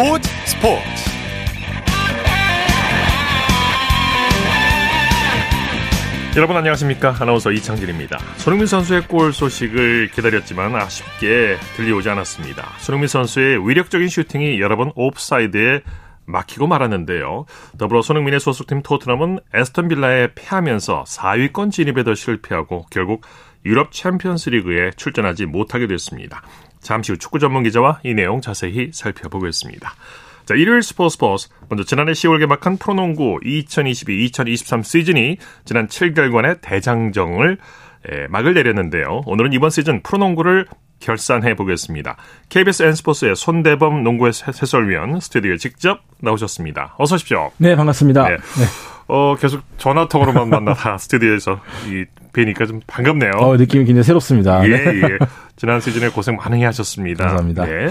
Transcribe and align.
스포츠 0.00 0.30
스포츠 0.46 0.80
여러분 6.36 6.56
안녕하십니까 6.56 7.14
아나운서 7.20 7.52
이창진입니다 7.52 8.18
손흥민 8.38 8.66
선수의 8.66 9.02
골 9.08 9.34
소식을 9.34 10.08
기다렸지만 10.12 10.74
아쉽게 10.74 11.58
들려오지 11.76 12.08
않았습니다 12.08 12.66
손흥민 12.78 13.08
선수의 13.08 13.68
위력적인 13.68 14.08
슈팅이 14.08 14.58
여러 14.58 14.78
번 14.78 14.90
옵사이드에 14.94 15.82
막히고 16.24 16.68
말았는데요. 16.68 17.46
더불어 17.76 18.02
손흥민의 18.02 18.38
소속팀 18.38 18.82
토트넘은 18.82 19.40
에스턴 19.52 19.88
빌라에 19.88 20.28
패하면서 20.34 21.04
4위권 21.08 21.72
진입에도 21.72 22.14
실패하고 22.14 22.86
결국 22.88 23.22
유럽 23.66 23.90
챔피언스리그에 23.90 24.92
출전하지 24.96 25.46
못하게 25.46 25.88
됐습니다. 25.88 26.42
잠시 26.80 27.12
후 27.12 27.18
축구 27.18 27.38
전문 27.38 27.62
기자와 27.62 28.00
이 28.04 28.14
내용 28.14 28.40
자세히 28.40 28.90
살펴보겠습니다. 28.92 29.94
자, 30.46 30.54
일요일 30.54 30.82
스포츠 30.82 31.14
스포츠. 31.14 31.48
먼저 31.68 31.84
지난해 31.84 32.12
10월 32.12 32.40
개막한 32.40 32.78
프로농구 32.78 33.38
2022-2023 33.44 34.82
시즌이 34.82 35.36
지난 35.64 35.86
7개월간의 35.86 36.60
대장정을 36.60 37.58
막을 38.30 38.54
내렸는데요. 38.54 39.22
오늘은 39.26 39.52
이번 39.52 39.70
시즌 39.70 40.02
프로농구를 40.02 40.66
결산해 40.98 41.54
보겠습니다. 41.54 42.16
KBS 42.48 42.82
N스포츠의 42.82 43.36
손대범 43.36 44.02
농구의 44.02 44.32
해설위원 44.46 45.20
스튜디오에 45.20 45.56
직접 45.56 46.00
나오셨습니다. 46.20 46.96
어서 46.98 47.14
오십시오. 47.14 47.52
네, 47.58 47.76
반갑습니다. 47.76 48.28
네. 48.28 48.36
네. 48.36 48.64
어, 49.10 49.34
계속 49.36 49.62
전화 49.76 50.06
통으로만 50.06 50.48
만나다 50.48 50.96
스튜디오에서 50.98 51.60
이 51.88 52.04
뵈니까 52.32 52.66
좀 52.66 52.80
반갑네요. 52.86 53.32
어, 53.38 53.56
느낌이 53.56 53.84
굉장히 53.84 54.04
새롭습니다. 54.04 54.64
예, 54.68 54.72
예. 54.72 55.18
지난 55.56 55.80
시즌에 55.80 56.08
고생 56.08 56.36
많이 56.36 56.62
하셨습니다. 56.64 57.24
감사합니다. 57.24 57.64
네. 57.66 57.90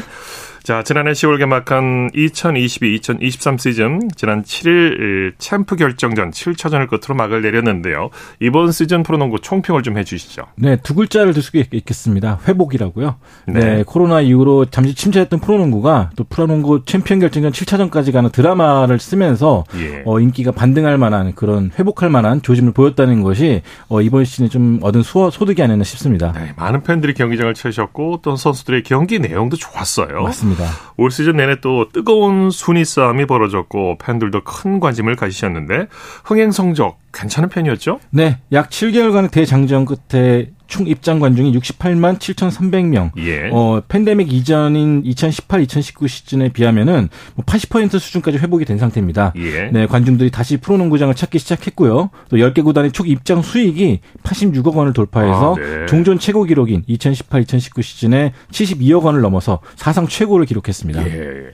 자, 0.69 0.83
지난해 0.83 1.13
10월 1.13 1.39
개막한 1.39 2.11
2022-2023 2.11 3.57
시즌 3.57 4.07
지난 4.15 4.43
7일 4.43 5.33
챔프 5.39 5.75
결정전 5.77 6.29
7차전을 6.29 6.87
끝으로 6.87 7.15
막을 7.15 7.41
내렸는데요. 7.41 8.11
이번 8.39 8.71
시즌 8.71 9.01
프로농구 9.01 9.39
총평을 9.39 9.81
좀 9.81 9.97
해주시죠. 9.97 10.43
네, 10.57 10.75
두 10.75 10.93
글자를 10.93 11.33
들 11.33 11.41
수 11.41 11.57
있겠습니다. 11.57 12.39
회복이라고요. 12.47 13.15
네. 13.47 13.59
네. 13.59 13.83
코로나 13.83 14.21
이후로 14.21 14.65
잠시 14.65 14.93
침체했던 14.93 15.39
프로농구가 15.39 16.11
또 16.15 16.23
프로농구 16.25 16.85
챔피언 16.85 17.19
결정전 17.19 17.51
7차전까지 17.51 18.11
가는 18.11 18.29
드라마를 18.29 18.99
쓰면서 18.99 19.63
예. 19.75 20.03
어, 20.05 20.19
인기가 20.19 20.51
반등할 20.51 20.99
만한 20.99 21.33
그런 21.33 21.71
회복할 21.79 22.11
만한 22.11 22.43
조짐을 22.43 22.73
보였다는 22.73 23.23
것이 23.23 23.63
어, 23.87 24.03
이번 24.03 24.23
시즌에 24.23 24.49
좀 24.49 24.77
얻은 24.83 25.01
수어, 25.01 25.31
소득이 25.31 25.63
아니었나 25.63 25.83
싶습니다. 25.83 26.31
네, 26.33 26.53
많은 26.57 26.83
팬들이 26.83 27.15
경기장을 27.15 27.51
채셨고 27.55 28.19
또 28.21 28.35
선수들의 28.35 28.83
경기 28.83 29.17
내용도 29.17 29.57
좋았어요. 29.57 30.21
맞습니다. 30.21 30.58
그렇습니다. 30.59 30.93
올 30.97 31.11
시즌 31.11 31.37
내내 31.37 31.61
또 31.61 31.89
뜨거운 31.89 32.51
순위 32.51 32.85
싸움이 32.85 33.25
벌어졌고 33.25 33.97
팬들도 33.99 34.43
큰 34.43 34.79
관심을 34.79 35.15
가지셨는데 35.15 35.87
흥행 36.23 36.51
성적 36.51 36.99
괜찮은 37.13 37.49
편이었죠? 37.49 37.99
네, 38.11 38.39
약 38.51 38.69
7개월간의 38.69 39.31
대장정 39.31 39.85
끝에 39.85 40.51
총 40.69 40.87
입장 40.87 41.19
관중이 41.19 41.51
68만 41.57 42.19
7,300명. 42.19 43.11
예. 43.17 43.49
어, 43.51 43.81
팬데믹 43.87 44.31
이전인 44.31 45.01
2018, 45.03 45.61
2019 45.63 46.07
시즌에 46.07 46.49
비하면은 46.49 47.09
뭐 47.33 47.43
80% 47.43 47.99
수준까지 47.99 48.37
회복이 48.37 48.65
된 48.65 48.77
상태입니다. 48.77 49.33
예. 49.37 49.71
네, 49.71 49.87
관중들이 49.87 50.29
다시 50.29 50.57
프로농구장을 50.57 51.13
찾기 51.15 51.39
시작했고요. 51.39 52.11
또 52.29 52.37
10개 52.37 52.63
구단의 52.63 52.91
총 52.91 53.07
입장 53.07 53.41
수익이 53.41 53.99
86억 54.23 54.75
원을 54.75 54.93
돌파해서 54.93 55.55
아, 55.55 55.59
네. 55.59 55.85
종전 55.87 56.19
최고 56.19 56.43
기록인 56.43 56.83
2018, 56.85 57.41
2019 57.41 57.81
시즌에 57.81 58.33
72억 58.51 59.01
원을 59.03 59.21
넘어서 59.21 59.59
사상 59.75 60.07
최고를 60.07 60.45
기록했습니다. 60.45 61.03
예. 61.07 61.53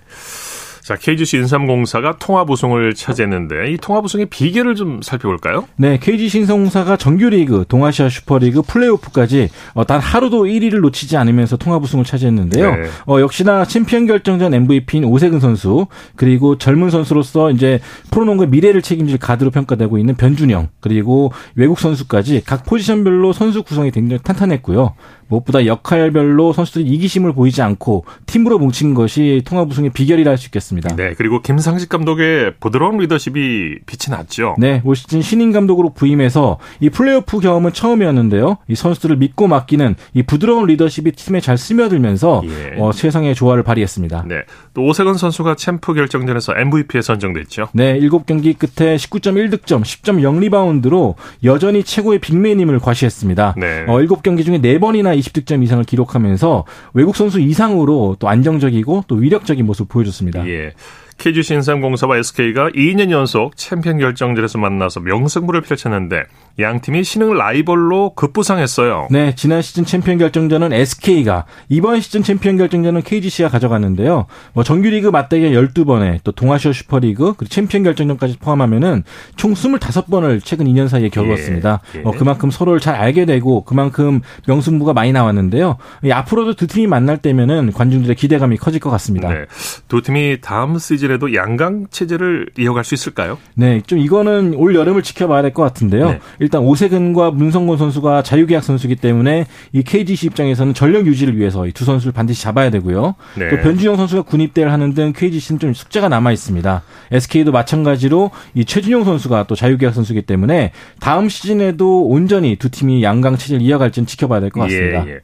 자, 0.86 0.94
KGC 0.96 1.38
인삼공사가 1.38 2.18
통합 2.20 2.48
우승을 2.48 2.94
차지했는데 2.94 3.72
이 3.72 3.78
통합 3.78 4.06
우승의 4.06 4.28
비결을 4.28 4.76
좀 4.76 5.02
살펴볼까요? 5.02 5.68
네, 5.78 5.98
KGC 5.98 6.42
인삼공사가 6.42 6.96
정규리그, 6.96 7.66
동아시아 7.68 8.08
슈퍼리그, 8.08 8.62
플레이오프까지 8.62 9.50
어, 9.74 9.84
단 9.88 10.00
하루도 10.00 10.44
1위를 10.44 10.82
놓치지 10.82 11.18
않으면서 11.18 11.58
통합 11.58 11.82
우승을 11.82 12.06
차지했는데요. 12.06 12.76
네. 12.76 12.84
어, 13.08 13.20
역시나 13.20 13.66
챔피언 13.66 14.06
결정전 14.06 14.54
MVP인 14.54 15.06
오세근 15.06 15.40
선수 15.40 15.88
그리고 16.16 16.60
젊은 16.60 16.92
선수로서 16.92 17.50
이제 17.50 17.80
프로농구의 18.12 18.50
미래를 18.50 18.84
책임질 18.84 19.18
가드로 19.18 19.50
평가되고 19.50 19.98
있는 19.98 20.14
변준형 20.14 20.68
그리고 20.82 21.32
외국 21.56 21.80
선수까지 21.80 22.44
각 22.46 22.64
포지션별로 22.64 23.34
선수 23.34 23.64
구성이 23.64 23.90
굉장히 23.90 24.22
탄탄했고요. 24.22 24.94
무엇보다 25.28 25.66
역할별로 25.66 26.54
선수들이 26.54 26.86
이기심을 26.86 27.34
보이지 27.34 27.62
않고 27.62 28.06
팀으로 28.26 28.60
뭉친 28.60 28.94
것이 28.94 29.42
통합 29.46 29.70
우승의 29.70 29.92
비결이라 29.92 30.32
할 30.32 30.36
수 30.38 30.48
있겠습니다. 30.48 30.96
네, 30.96 31.14
그리고 31.18 31.42
김상식 31.42 31.88
감독의 31.90 32.56
부드러운 32.60 32.98
리더십이 32.98 33.80
빛이 33.86 34.10
났죠. 34.10 34.56
네, 34.58 34.82
올 34.84 34.96
시즌 34.96 35.22
신인 35.22 35.52
감독으로 35.54 35.94
부임해서 35.94 36.58
이 36.82 36.90
플레이오프 36.90 37.40
경험은 37.40 37.72
처음이었는데요. 37.74 38.58
이 38.68 38.76
선수들을 38.76 39.16
믿고 39.16 39.48
맡기는 39.48 39.96
이 40.14 40.24
부드러운 40.24 40.66
리더십이 40.68 41.14
팀에 41.14 41.40
잘 41.40 41.58
스며들면서 41.58 42.42
예. 42.46 42.82
어, 42.82 42.92
최상의 42.92 43.34
조화를 43.36 43.64
발휘했습니다. 43.64 44.26
네, 44.28 44.42
또 44.74 44.84
오세근 44.84 45.16
선수가 45.16 45.56
챔프 45.56 45.94
결정전에서 45.94 46.54
MVP에 46.58 47.02
선정됐죠. 47.02 47.70
네, 47.74 47.98
7경기 48.00 48.58
끝에 48.58 48.98
19.1득점, 48.98 49.84
10.0 49.84 50.40
리바운드로 50.40 51.16
여전히 51.44 51.84
최고의 51.84 52.20
빅맨임을 52.20 52.80
과시했습니다. 52.80 53.56
네. 53.58 53.86
어, 53.88 54.00
7경기 54.00 54.44
중에 54.44 54.60
4번이나 54.60 55.15
20득점 55.18 55.64
이상을 55.64 55.84
기록하면서 55.84 56.66
외국 56.94 57.16
선수 57.16 57.40
이상으로 57.40 58.16
또 58.20 58.28
안정적이고 58.28 59.06
또 59.08 59.16
위력적인 59.16 59.66
모습을 59.66 59.88
보여줬습니다. 59.88 60.48
예. 60.48 60.74
KGC 61.18 61.44
인삼공사와 61.44 62.18
SK가 62.18 62.70
2년 62.70 63.10
연속 63.10 63.56
챔피언 63.56 63.98
결정전에서 63.98 64.58
만나서 64.58 65.00
명승부를 65.00 65.62
펼쳤는데 65.62 66.24
양 66.60 66.80
팀이 66.82 67.04
신흥 67.04 67.34
라이벌로 67.34 68.14
급부상했어요. 68.16 69.08
네, 69.12 69.34
지난 69.36 69.62
시즌 69.62 69.86
챔피언 69.86 70.18
결정전은 70.18 70.72
SK가 70.72 71.46
이번 71.68 72.00
시즌 72.00 72.22
챔피언 72.22 72.58
결정전은 72.58 73.02
KGC가 73.02 73.50
가져갔는데요. 73.50 74.28
뭐 74.54 74.64
정규리그 74.64 75.08
맞대결 75.08 75.52
12번에 75.52 76.20
또 76.24 76.32
동아시아 76.32 76.72
슈퍼리그 76.72 77.34
그리고 77.38 77.50
챔피언 77.50 77.84
결정전까지 77.84 78.38
포함하면은 78.38 79.04
총 79.36 79.54
25번을 79.54 80.42
최근 80.44 80.66
2년 80.68 80.88
사이에 80.88 81.10
겨루었습니다. 81.10 81.82
예, 81.96 82.00
예. 82.00 82.04
어, 82.06 82.12
그만큼 82.12 82.52
서로를 82.52 82.80
잘 82.80 82.96
알게 82.96 83.26
되고 83.26 83.64
그만큼 83.64 84.22
명승부가 84.48 84.94
많이 84.94 85.12
나왔는데요. 85.12 85.78
앞으로도 86.10 86.56
두 86.56 86.68
팀이 86.68 86.88
만날 86.88 87.18
때면은 87.18 87.72
관중들의 87.72 88.16
기대감이 88.16 88.58
커질 88.58 88.80
것 88.80 88.90
같습니다. 88.92 89.30
네, 89.30 89.46
두 89.88 90.02
팀이 90.02 90.40
다음 90.42 90.78
시즌 90.78 91.05
시즌에도 91.06 91.34
양강 91.34 91.88
체제를 91.92 92.48
이어갈 92.58 92.84
수 92.84 92.94
있을까요? 92.96 93.38
네, 93.56 93.82
좀 93.86 94.00
이거는 94.00 94.56
올 94.56 94.76
여름을 94.76 95.04
지켜봐야 95.04 95.42
될 95.42 95.54
것 95.54 95.64
같은데요. 95.64 96.10
네. 96.10 96.20
일단 96.40 96.62
오세근과 96.62 97.32
문성곤 97.32 97.78
선수가 97.78 98.24
자유계약 98.24 98.64
선수기 98.64 98.96
때문에 98.98 99.46
이 99.72 99.84
KGC 99.84 100.28
입장에서는 100.28 100.74
전력 100.74 101.06
유지를 101.06 101.38
위해서 101.38 101.66
이 101.68 101.72
두 101.76 101.84
선수를 101.86 102.14
반드시 102.14 102.42
잡아야 102.42 102.70
되고요. 102.70 103.16
네. 103.38 103.50
또 103.50 103.58
변준영 103.58 103.98
선수가 103.98 104.22
군입대를 104.24 104.72
하는 104.72 104.94
등 104.94 105.12
KGC는 105.14 105.60
좀 105.60 105.74
숙제가 105.74 106.08
남아 106.10 106.32
있습니다. 106.32 106.84
SK도 107.12 107.52
마찬가지로 107.52 108.32
이 108.54 108.64
최준용 108.66 109.04
선수가 109.04 109.44
또 109.48 109.56
자유계약 109.56 109.94
선수기 109.94 110.22
때문에 110.22 110.72
다음 111.02 111.28
시즌에도 111.30 112.08
온전히 112.08 112.56
두 112.56 112.70
팀이 112.72 113.04
양강 113.04 113.36
체제를 113.38 113.62
이어갈지는 113.62 114.08
지켜봐야 114.08 114.40
될 114.40 114.50
것 114.52 114.62
같습니다. 114.62 115.06
예, 115.08 115.12
예. 115.12 115.20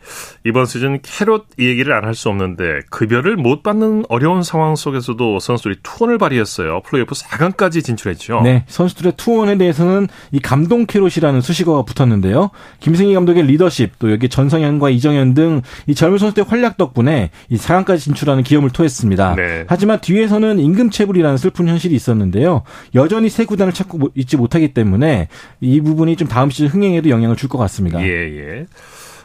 이번 0.46 0.66
시즌 0.66 1.00
캐롯 1.02 1.46
이 1.58 1.66
얘기를 1.68 1.94
안 1.94 2.04
할 2.04 2.14
수 2.16 2.28
없는데 2.30 2.80
급여를 2.90 3.38
못 3.38 3.64
받는 3.64 4.04
어려운 4.10 4.44
상황 4.44 4.76
속에서도 4.76 5.40
선수들이 5.40 5.71
선수들이 5.72 5.78
투혼을 5.84 6.18
발휘했어요. 6.18 6.82
플레이오프 6.82 7.16
4강까지 7.16 7.84
진출했죠. 7.84 8.42
네, 8.44 8.64
선수들의 8.68 9.14
투혼에 9.18 9.58
대해서는 9.58 10.08
이 10.32 10.40
감동 10.40 10.86
캐롯이라는 10.86 11.42
수식어가 11.42 11.84
붙었는데요. 11.84 12.52
김승기 12.80 13.14
감독의 13.14 13.44
리더십, 13.44 13.98
또 14.00 14.12
여기 14.12 14.30
전성현과 14.30 14.90
이정현 14.90 15.34
등 15.34 15.62
이 15.88 15.96
젊은 15.96 16.18
선수들의 16.18 16.46
활약 16.50 16.78
덕분에 16.78 17.30
이 17.50 17.58
4강까지 17.58 18.00
진출하는 18.00 18.44
기염을 18.44 18.70
토했습니다. 18.72 19.36
네. 19.36 19.66
하지만 19.68 20.00
뒤에서는 20.00 20.60
임금 20.60 20.90
체불이라는 20.90 21.38
슬픈 21.38 21.68
현실이 21.68 21.96
있었는데요. 21.96 22.64
여전히 22.96 23.30
새 23.30 23.46
구단을 23.46 23.74
찾고 23.74 24.10
있지 24.16 24.38
못하기 24.38 24.74
때문에 24.74 25.28
이 25.60 25.82
부분이 25.82 26.16
좀 26.16 26.28
다음 26.28 26.50
시즌 26.50 26.68
흥행에도 26.68 27.10
영향을 27.10 27.36
줄 27.36 27.52
것 27.52 27.58
같습니다. 27.58 28.02
예, 28.02 28.08
예. 28.08 28.66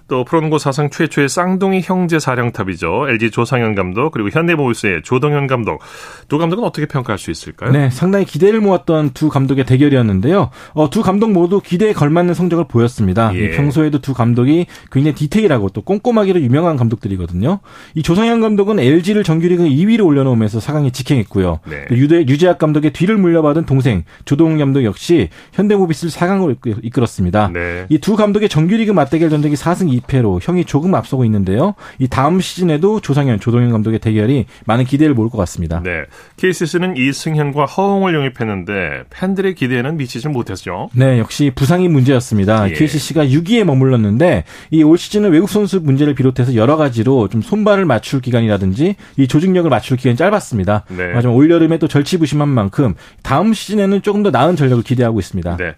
또 0.09 0.25
프로농구 0.25 0.59
사상 0.59 0.89
최초의 0.91 1.29
쌍둥이 1.29 1.81
형제 1.83 2.19
사령탑이죠. 2.19 3.09
LG 3.09 3.31
조상현 3.31 3.75
감독 3.75 4.13
그리고 4.13 4.31
현대모비스의 4.31 5.03
조동현 5.03 5.47
감독 5.47 5.81
두 6.29 6.39
감독은 6.39 6.63
어떻게 6.65 6.87
평가할 6.87 7.19
수 7.19 7.31
있을까요? 7.31 7.73
네, 7.73 7.91
상당히 7.91 8.25
기대를 8.25 8.61
모았던 8.61 9.11
두 9.11 9.29
감독의 9.29 9.67
대결이었는데요. 9.67 10.51
어, 10.75 10.91
두 10.91 11.03
감독 11.03 11.33
모두 11.33 11.61
기대에 11.61 11.93
걸맞는 11.93 12.35
성적을 12.35 12.67
보였습니다. 12.69 13.35
예. 13.35 13.51
평소에도 13.51 14.01
두 14.01 14.15
감독이 14.15 14.67
굉장히 14.93 15.15
디테일하고 15.17 15.71
또 15.71 15.83
꼼꼼하기로 15.83 16.41
유명한 16.41 16.77
감독들이거든요. 16.77 17.61
이 17.95 18.03
조상현 18.03 18.41
감독은 18.41 18.79
LG를 18.79 19.25
정규리그 19.25 19.65
2위로 19.65 20.07
올려놓으면서 20.07 20.61
4강에 20.61 20.93
직행했고요. 20.93 21.61
네. 21.67 21.87
유대, 21.91 22.21
유재학 22.27 22.59
감독의 22.59 22.93
뒤를 22.93 23.17
물려받은 23.17 23.67
동생 23.67 24.05
조동현 24.25 24.59
감독 24.59 24.85
역시 24.85 25.31
현대모비스를 25.53 26.13
4강으로 26.13 26.85
이끌었습니다. 26.85 27.51
네. 27.53 27.87
이두 27.89 28.15
감독의 28.17 28.49
정규리그 28.49 28.93
맞대결 28.93 29.31
전적이 29.31 29.57
4승 29.57 29.96
2패로 30.01 30.39
형이 30.43 30.65
조금 30.65 30.95
앞서고 30.95 31.25
있는데요. 31.27 31.75
이 31.99 32.09
다음 32.09 32.41
시즌에도 32.41 33.01
조상현, 33.01 33.41
조동현 33.41 33.71
감독의 33.71 33.99
대결이 33.99 34.47
많은 34.65 34.85
기대를 34.85 35.15
모을 35.15 35.29
것 35.29 35.37
같습니다. 35.39 35.83
네. 35.85 36.05
KCC는 36.37 36.97
이승현과 36.97 37.67
허웅을 37.67 38.15
영입했는데 38.15 39.05
팬들의 39.11 39.55
기대에는 39.55 39.97
미치지 39.97 40.29
못했죠. 40.29 40.89
네, 40.95 41.19
역시 41.19 41.53
부상이 41.55 41.89
문제였습니다. 41.89 42.71
예. 42.71 42.73
KCC가 42.75 43.27
6위에 43.27 43.65
머물렀는데 43.65 44.45
이 44.71 44.83
올 44.87 44.99
시즌은 44.99 45.31
외국 45.33 45.49
선수 45.51 45.81
문제를 45.81 46.15
비롯해서 46.15 46.55
여러 46.55 46.77
가지로 46.77 47.29
좀 47.29 47.43
손발을 47.43 47.85
맞출 47.87 48.21
기간이라든지 48.21 48.95
이 49.17 49.27
조직력을 49.29 49.69
맞출 49.69 49.97
기간이 49.97 50.17
짧았습니다. 50.17 50.85
네. 50.91 51.11
하지만 51.13 51.35
올 51.37 51.51
여름에 51.51 51.79
또 51.79 51.89
절치부심한 51.89 52.49
만큼 52.49 52.95
다음 53.23 53.53
시즌에는 53.53 54.03
조금 54.03 54.23
더 54.23 54.31
나은 54.31 54.55
전력을 54.57 54.83
기대하고 54.85 55.19
있습니다. 55.19 55.57
네. 55.57 55.75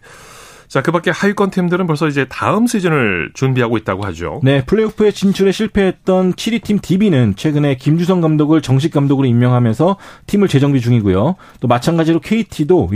자, 0.68 0.82
그 0.82 0.92
밖에 0.92 1.10
하위권 1.10 1.50
팀들은 1.50 1.86
벌써 1.86 2.08
이제 2.08 2.26
다음 2.28 2.66
시즌을 2.66 3.30
준비하고 3.32 3.78
있다고 3.78 4.04
하죠. 4.06 4.40
네, 4.42 4.64
플레이오프에 4.64 5.12
진출에 5.12 5.50
실패했던 5.50 6.34
7위 6.34 6.62
팀 6.62 6.78
DB는 6.78 7.36
최근에 7.36 7.76
김주성 7.76 8.20
감독을 8.20 8.60
정식 8.60 8.92
감독으로 8.92 9.26
임명하면서 9.26 9.96
팀을 10.26 10.48
재정비 10.48 10.80
중이고요. 10.80 11.36
또 11.60 11.68
마찬가지로 11.68 12.20
KT도 12.20 12.90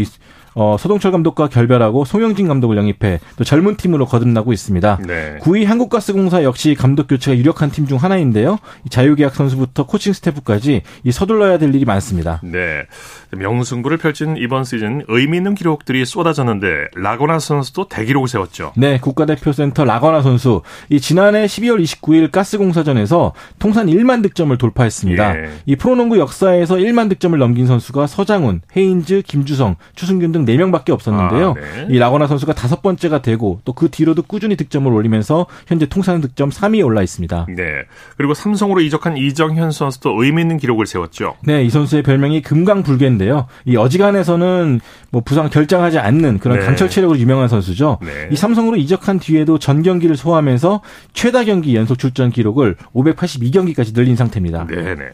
어, 0.54 0.76
서동철 0.78 1.12
감독과 1.12 1.48
결별하고 1.48 2.04
송영진 2.04 2.48
감독을 2.48 2.76
영입해 2.76 3.20
또 3.36 3.44
젊은 3.44 3.76
팀으로 3.76 4.06
거듭나고 4.06 4.52
있습니다. 4.52 4.98
네. 5.06 5.38
9위 5.40 5.64
한국가스공사 5.64 6.42
역시 6.42 6.74
감독 6.74 7.08
교체가 7.08 7.36
유력한 7.36 7.70
팀 7.70 7.82
중 7.86 7.98
하나인데요. 7.98 8.58
자유계약 8.90 9.34
선수부터 9.34 9.86
코칭 9.86 10.12
스태프까지 10.12 10.82
이 11.02 11.10
서둘러야 11.12 11.58
될 11.58 11.74
일이 11.74 11.84
많습니다. 11.84 12.40
네. 12.44 12.84
명승부를 13.32 13.96
펼친 13.98 14.36
이번 14.36 14.62
시즌 14.64 15.02
의미 15.08 15.38
있는 15.38 15.54
기록들이 15.54 16.04
쏟아졌는데 16.04 16.88
라거나 16.94 17.38
선수도 17.38 17.88
대기록을 17.88 18.28
세웠죠. 18.28 18.72
네, 18.76 18.98
국가대표센터 19.00 19.84
라거나 19.84 20.22
선수 20.22 20.62
이 20.90 21.00
지난해 21.00 21.46
12월 21.46 21.82
29일 21.82 22.30
가스공사전에서 22.30 23.32
통산 23.58 23.86
1만 23.88 24.22
득점을 24.22 24.56
돌파했습니다. 24.56 25.36
예. 25.38 25.50
이 25.66 25.76
프로농구 25.76 26.18
역사에서 26.18 26.76
1만 26.76 27.08
득점을 27.08 27.36
넘긴 27.38 27.66
선수가 27.66 28.06
서장훈, 28.06 28.60
헤인즈, 28.76 29.22
김주성, 29.26 29.76
추승균 29.94 30.32
등 30.32 30.41
4명밖에 30.44 30.90
없었는데요. 30.90 31.50
아, 31.50 31.54
네. 31.54 31.86
이 31.90 31.98
라거나 31.98 32.26
선수가 32.26 32.54
다섯 32.54 32.80
번째가 32.82 33.20
되고 33.22 33.60
또 33.64 33.72
그 33.82 33.88
뒤로도 33.90 34.22
꾸준히 34.22 34.54
득점을 34.54 34.92
올리면서 34.92 35.46
현재 35.66 35.86
통산 35.86 36.20
득점 36.20 36.50
3위에 36.50 36.84
올라 36.84 37.02
있습니다. 37.02 37.46
네. 37.56 37.64
그리고 38.16 38.32
삼성으로 38.32 38.80
이적한 38.80 39.16
이정현 39.16 39.72
선수도 39.72 40.22
의미 40.22 40.42
있는 40.42 40.56
기록을 40.56 40.86
세웠죠. 40.86 41.34
네, 41.42 41.64
이 41.64 41.70
선수의 41.70 42.02
별명이 42.04 42.42
금강불개인데요. 42.42 43.46
이 43.64 43.76
어지간해서는 43.76 44.80
뭐 45.12 45.20
부상 45.20 45.50
결장하지 45.50 45.98
않는 45.98 46.38
그런 46.38 46.58
네. 46.58 46.64
강철 46.64 46.88
체력으로 46.88 47.18
유명한 47.18 47.46
선수죠. 47.46 47.98
네. 48.00 48.28
이 48.30 48.36
삼성으로 48.36 48.76
이적한 48.78 49.18
뒤에도 49.20 49.58
전 49.58 49.82
경기를 49.82 50.16
소화하면서 50.16 50.80
최다 51.12 51.44
경기 51.44 51.76
연속 51.76 51.98
출전 51.98 52.30
기록을 52.30 52.76
582경기까지 52.94 53.94
늘린 53.94 54.16
상태입니다. 54.16 54.66
네, 54.68 54.94
네. 54.94 55.04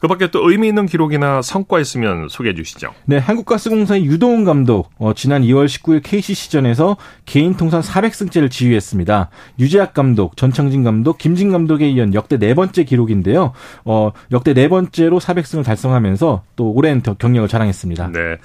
그밖에 0.00 0.30
또 0.30 0.50
의미 0.50 0.68
있는 0.68 0.86
기록이나 0.86 1.42
성과 1.42 1.78
있으면 1.78 2.28
소개해 2.30 2.54
주시죠. 2.54 2.94
네, 3.04 3.18
한국가스공사의 3.18 4.06
유동훈 4.06 4.44
감독 4.44 4.90
어, 4.96 5.12
지난 5.14 5.42
2월 5.42 5.66
19일 5.66 6.00
KCC전에서 6.02 6.96
개인 7.26 7.54
통산 7.54 7.82
400승째를 7.82 8.50
지휘했습니다. 8.50 9.28
유재학 9.58 9.92
감독, 9.92 10.38
전창진 10.38 10.84
감독, 10.84 11.18
김진 11.18 11.52
감독에 11.52 11.90
이은 11.90 12.14
역대 12.14 12.38
네 12.38 12.54
번째 12.54 12.84
기록인데요. 12.84 13.52
어, 13.84 14.12
역대 14.32 14.54
네 14.54 14.68
번째로 14.68 15.20
400승을 15.20 15.64
달성하면서 15.64 16.44
또 16.56 16.70
오랜 16.70 17.02
경력을 17.02 17.46
자랑했습니다. 17.46 18.10
네. 18.12 18.38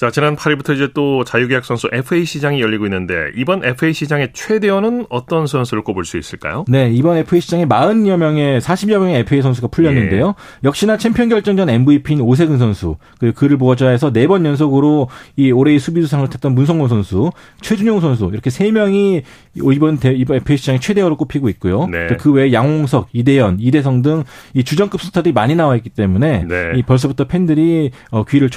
자, 0.00 0.10
지난 0.10 0.34
8일부터 0.34 0.74
이제 0.74 0.88
또 0.94 1.24
자유계약 1.24 1.62
선수 1.66 1.86
FA 1.92 2.24
시장이 2.24 2.62
열리고 2.62 2.86
있는데 2.86 3.32
이번 3.36 3.62
FA 3.62 3.92
시장의 3.92 4.30
최대어는 4.32 5.04
어떤 5.10 5.46
선수를 5.46 5.84
꼽을 5.84 6.06
수 6.06 6.16
있을까요? 6.16 6.64
네, 6.68 6.90
이번 6.90 7.18
FA 7.18 7.38
시장에 7.38 7.66
40여 7.66 8.16
명의 8.16 8.62
40여 8.62 8.98
명의 8.98 9.16
FA 9.20 9.42
선수가 9.42 9.68
풀렸는데요. 9.68 10.28
예. 10.28 10.32
역시나 10.64 10.96
챔피언 10.96 11.28
결정전 11.28 11.68
MVP인 11.68 12.22
오세근 12.22 12.56
선수, 12.56 12.96
그리고 13.18 13.34
그를 13.34 13.58
보좌해서 13.58 14.10
4번 14.10 14.46
연속으로 14.46 15.10
이 15.36 15.52
올해의 15.52 15.78
수비수상을 15.78 16.26
탔던 16.30 16.54
문성곤 16.54 16.88
선수, 16.88 17.30
최준용 17.60 18.00
선수 18.00 18.30
이렇게 18.32 18.48
3명이 18.48 19.22
이번 19.54 19.98
대, 19.98 20.12
이번 20.12 20.38
FA 20.38 20.56
시장의 20.56 20.80
최대어로 20.80 21.18
꼽히고 21.18 21.50
있고요. 21.50 21.86
네. 21.88 22.06
그 22.18 22.32
외에 22.32 22.54
양홍석, 22.54 23.10
이대헌, 23.12 23.58
이대성 23.60 24.00
등 24.00 24.24
이 24.54 24.64
주전급 24.64 25.00
스타들이 25.00 25.32
많이 25.32 25.54
나와 25.54 25.76
있기 25.76 25.90
때문에 25.90 26.44
네. 26.48 26.72
이 26.76 26.82
벌써부터 26.82 27.24
팬들이 27.24 27.90
어, 28.10 28.24
귀를 28.24 28.50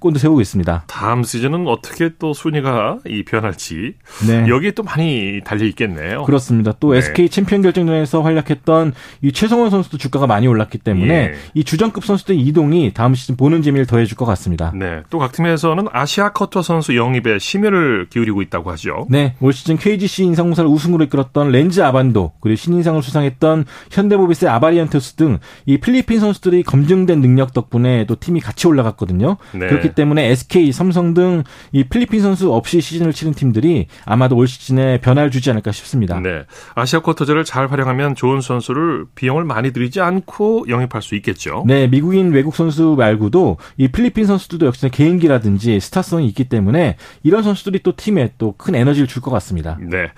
곤두세우고 0.00 0.40
있습니다. 0.40 0.83
다음 0.86 1.22
시즌은 1.22 1.66
어떻게 1.66 2.10
또 2.18 2.32
순위가 2.32 2.98
이 3.06 3.24
변할지 3.24 3.94
네. 4.26 4.46
여기에 4.48 4.72
또 4.72 4.82
많이 4.82 5.40
달려 5.44 5.64
있겠네요. 5.66 6.24
그렇습니다. 6.24 6.72
또 6.80 6.92
네. 6.92 6.98
SK 6.98 7.28
챔피언 7.28 7.62
결정전에서 7.62 8.22
활약했던 8.22 8.92
이 9.22 9.32
최성원 9.32 9.70
선수도 9.70 9.98
주가가 9.98 10.26
많이 10.26 10.46
올랐기 10.46 10.78
때문에 10.78 11.14
예. 11.14 11.34
이 11.54 11.64
주전급 11.64 12.04
선수들 12.04 12.38
이동이 12.38 12.92
다음 12.94 13.14
시즌 13.14 13.36
보는 13.36 13.62
재미를 13.62 13.86
더해줄 13.86 14.16
것 14.16 14.24
같습니다. 14.26 14.72
네. 14.74 15.02
또 15.10 15.18
각 15.18 15.32
팀에서는 15.32 15.86
아시아 15.90 16.32
쿼터 16.32 16.60
선수 16.62 16.96
영입에 16.96 17.38
심혈을 17.38 18.08
기울이고 18.10 18.42
있다고 18.42 18.70
하죠. 18.72 19.06
네. 19.08 19.34
올 19.40 19.52
시즌 19.52 19.76
KGC 19.78 20.24
인삼공사를 20.24 20.68
우승으로 20.68 21.04
이끌었던 21.04 21.50
렌즈 21.50 21.80
아반도 21.80 22.32
그리고 22.40 22.56
신인상을 22.56 23.02
수상했던 23.02 23.64
현대모비스의 23.90 24.50
아바리엔토스 24.50 25.14
등 25.14 25.38
이 25.66 25.78
필리핀 25.78 26.20
선수들이 26.20 26.62
검증된 26.62 27.20
능력 27.20 27.52
덕분에 27.54 28.04
또 28.06 28.16
팀이 28.16 28.40
같이 28.40 28.66
올라갔거든요. 28.66 29.36
네. 29.52 29.66
그렇기 29.66 29.94
때문에 29.94 30.26
SK 30.30 30.66
삼성 30.74 31.14
등 31.14 31.42
이 31.72 31.84
필리핀 31.84 32.20
선수 32.20 32.52
없이 32.52 32.80
시즌을 32.80 33.12
치른 33.12 33.32
팀들이 33.32 33.86
아마도 34.04 34.36
올 34.36 34.46
시즌에 34.46 34.98
변화를 35.00 35.30
주지 35.30 35.50
않을까 35.50 35.72
싶습니다. 35.72 36.20
네. 36.20 36.44
아시아 36.74 37.00
쿼터제를 37.00 37.44
잘 37.44 37.66
활용하면 37.68 38.14
좋은 38.14 38.40
선수를 38.40 39.06
비용을 39.14 39.44
많이 39.44 39.72
들이지 39.72 40.00
않고 40.00 40.66
영입할 40.68 41.02
수 41.02 41.14
있겠죠. 41.16 41.64
네, 41.66 41.86
미국인 41.86 42.30
외국 42.32 42.54
선수 42.56 42.94
말고도 42.98 43.56
이 43.76 43.88
필리핀 43.88 44.26
선수들도 44.26 44.66
역시나 44.66 44.90
개인기라든지 44.90 45.80
스타성이 45.80 46.26
있기 46.28 46.44
때문에 46.48 46.96
이런 47.22 47.42
선수들이 47.42 47.80
또 47.82 47.94
팀에 47.96 48.32
또 48.38 48.54
큰 48.56 48.74
에너지를 48.74 49.06
줄 49.08 49.22
것 49.22 49.30
같습니다. 49.30 49.78
네. 49.80 50.10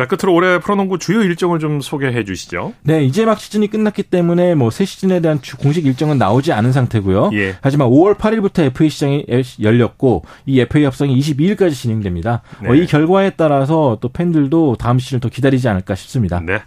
자, 0.00 0.06
끝으로 0.06 0.32
올해 0.32 0.58
프로농구 0.58 0.98
주요 0.98 1.20
일정을 1.20 1.58
좀 1.58 1.82
소개해 1.82 2.24
주시죠. 2.24 2.72
네, 2.84 3.04
이제 3.04 3.26
막 3.26 3.38
시즌이 3.38 3.66
끝났기 3.68 4.04
때문에 4.04 4.54
뭐 4.54 4.70
새 4.70 4.86
시즌에 4.86 5.20
대한 5.20 5.40
공식 5.58 5.84
일정은 5.84 6.16
나오지 6.16 6.54
않은 6.54 6.72
상태고요. 6.72 7.30
예. 7.34 7.56
하지만 7.60 7.88
5월 7.90 8.16
8일부터 8.16 8.60
FA 8.64 8.88
시장이 8.88 9.26
열렸고 9.60 10.24
이 10.46 10.58
FA 10.60 10.84
협상이 10.86 11.20
22일까지 11.20 11.74
진행됩니다. 11.74 12.40
네. 12.62 12.70
어, 12.70 12.74
이 12.74 12.86
결과에 12.86 13.28
따라서 13.36 13.98
또 14.00 14.08
팬들도 14.08 14.76
다음 14.78 14.98
시즌을 14.98 15.20
더 15.20 15.28
기다리지 15.28 15.68
않을까 15.68 15.94
싶습니다. 15.96 16.40
네. 16.40 16.62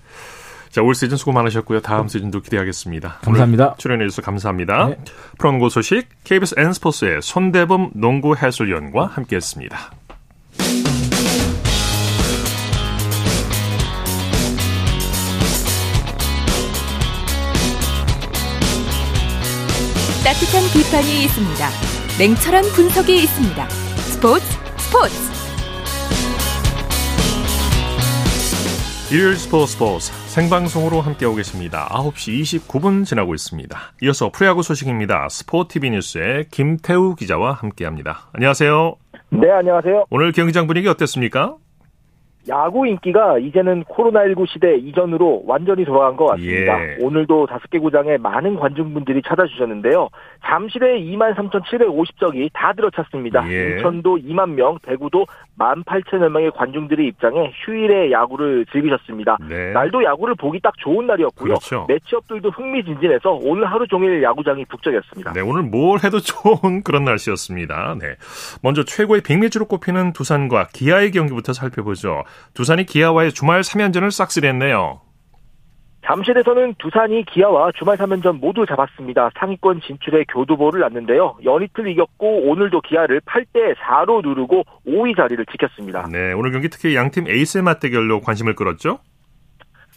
자, 0.69 0.83
올 0.83 0.93
시즌 0.93 1.17
수고 1.17 1.31
많으셨고요. 1.31 1.79
다음 1.79 2.07
시즌도 2.07 2.41
기대하겠습니다. 2.41 3.19
감사합니다. 3.23 3.75
출연해 3.79 4.05
주셔서 4.09 4.21
감사합니다. 4.21 4.89
네. 4.89 4.97
프로농구 5.39 5.69
소식 5.69 6.07
KBS 6.23 6.53
N스포츠의 6.59 7.21
손대범 7.23 7.91
농구 7.95 8.35
해설위원과 8.35 9.07
함께했습니다. 9.07 9.91
따뜻한 20.43 20.63
비판이 20.73 21.23
있습니다. 21.23 21.69
냉철한 22.19 22.63
분석이 22.75 23.15
있습니다. 23.15 23.69
스포츠 23.69 24.45
스포츠. 24.77 25.15
일요일 29.13 29.35
스포츠 29.37 29.73
스포츠 29.73 30.11
생방송으로 30.27 30.99
함께하고 31.01 31.37
계십니다. 31.37 31.87
9시 31.91 32.41
29분 32.41 33.05
지나고 33.05 33.33
있습니다. 33.33 33.77
이어서 34.01 34.31
프리야구 34.31 34.63
소식입니다. 34.63 35.29
스포티비 35.29 35.91
뉴스의 35.91 36.47
김태우 36.51 37.15
기자와 37.15 37.53
함께합니다. 37.53 38.29
안녕하세요. 38.33 38.95
네, 39.29 39.49
안녕하세요. 39.49 40.05
오늘 40.09 40.31
경기장 40.33 40.67
분위기 40.67 40.87
어땠습니까? 40.89 41.55
야구 42.49 42.85
인기가 42.85 43.37
이제는 43.37 43.83
코로나19 43.85 44.47
시대 44.49 44.75
이전으로 44.75 45.43
완전히 45.45 45.85
돌아간 45.85 46.17
것 46.17 46.25
같습니다. 46.27 46.81
예. 46.81 46.97
오늘도 46.99 47.47
다섯 47.47 47.69
개 47.69 47.79
구장에 47.79 48.17
많은 48.17 48.57
관중분들이 48.57 49.21
찾아주셨는데요. 49.25 50.09
잠실에 50.45 50.99
2만 50.99 51.35
3,750석이 51.35 52.49
다 52.53 52.73
들어찼습니다. 52.73 53.49
예. 53.49 53.77
인천도 53.77 54.17
2만 54.17 54.51
명, 54.51 54.77
대구도 54.83 55.25
1만 55.57 55.85
8천여 55.85 56.29
명의 56.29 56.51
관중들이 56.51 57.07
입장해 57.07 57.51
휴일에 57.63 58.11
야구를 58.11 58.65
즐기셨습니다. 58.71 59.37
네. 59.47 59.71
날도 59.71 60.03
야구를 60.03 60.35
보기 60.35 60.59
딱 60.61 60.73
좋은 60.77 61.07
날이었고요. 61.07 61.55
그렇죠. 61.55 61.85
매치업들도 61.87 62.49
흥미진진해서 62.49 63.39
오늘 63.43 63.65
하루 63.65 63.87
종일 63.87 64.21
야구장이 64.21 64.65
북적였습니다. 64.65 65.33
네, 65.33 65.41
오늘 65.41 65.63
뭘 65.63 65.99
해도 66.03 66.19
좋은 66.19 66.83
그런 66.83 67.05
날씨였습니다. 67.05 67.95
네. 67.99 68.15
먼저 68.61 68.83
최고의 68.83 69.21
빅매치로 69.21 69.65
꼽히는 69.65 70.13
두산과 70.13 70.69
기아의 70.73 71.11
경기부터 71.11 71.53
살펴보죠. 71.53 72.23
두산이 72.53 72.85
기아와의 72.85 73.31
주말 73.31 73.61
3연전을 73.61 74.11
싹쓸이했네요. 74.11 75.01
잠실에서는 76.05 76.75
두산이 76.79 77.23
기아와 77.25 77.71
주말 77.75 77.95
3연전 77.95 78.39
모두 78.39 78.65
잡았습니다. 78.65 79.29
상위권 79.39 79.81
진출에 79.81 80.25
교두보를 80.27 80.81
놨는데요. 80.81 81.37
연이틀 81.45 81.87
이겼고 81.87 82.49
오늘도 82.49 82.81
기아를 82.81 83.21
8대 83.21 83.75
4로 83.75 84.21
누르고 84.21 84.63
5위 84.85 85.15
자리를 85.15 85.45
지켰습니다. 85.45 86.07
네, 86.11 86.33
오늘 86.33 86.51
경기 86.51 86.69
특히 86.69 86.95
양팀 86.95 87.27
에이스 87.27 87.59
맞대결로 87.59 88.19
관심을 88.19 88.53
끌었죠? 88.55 88.99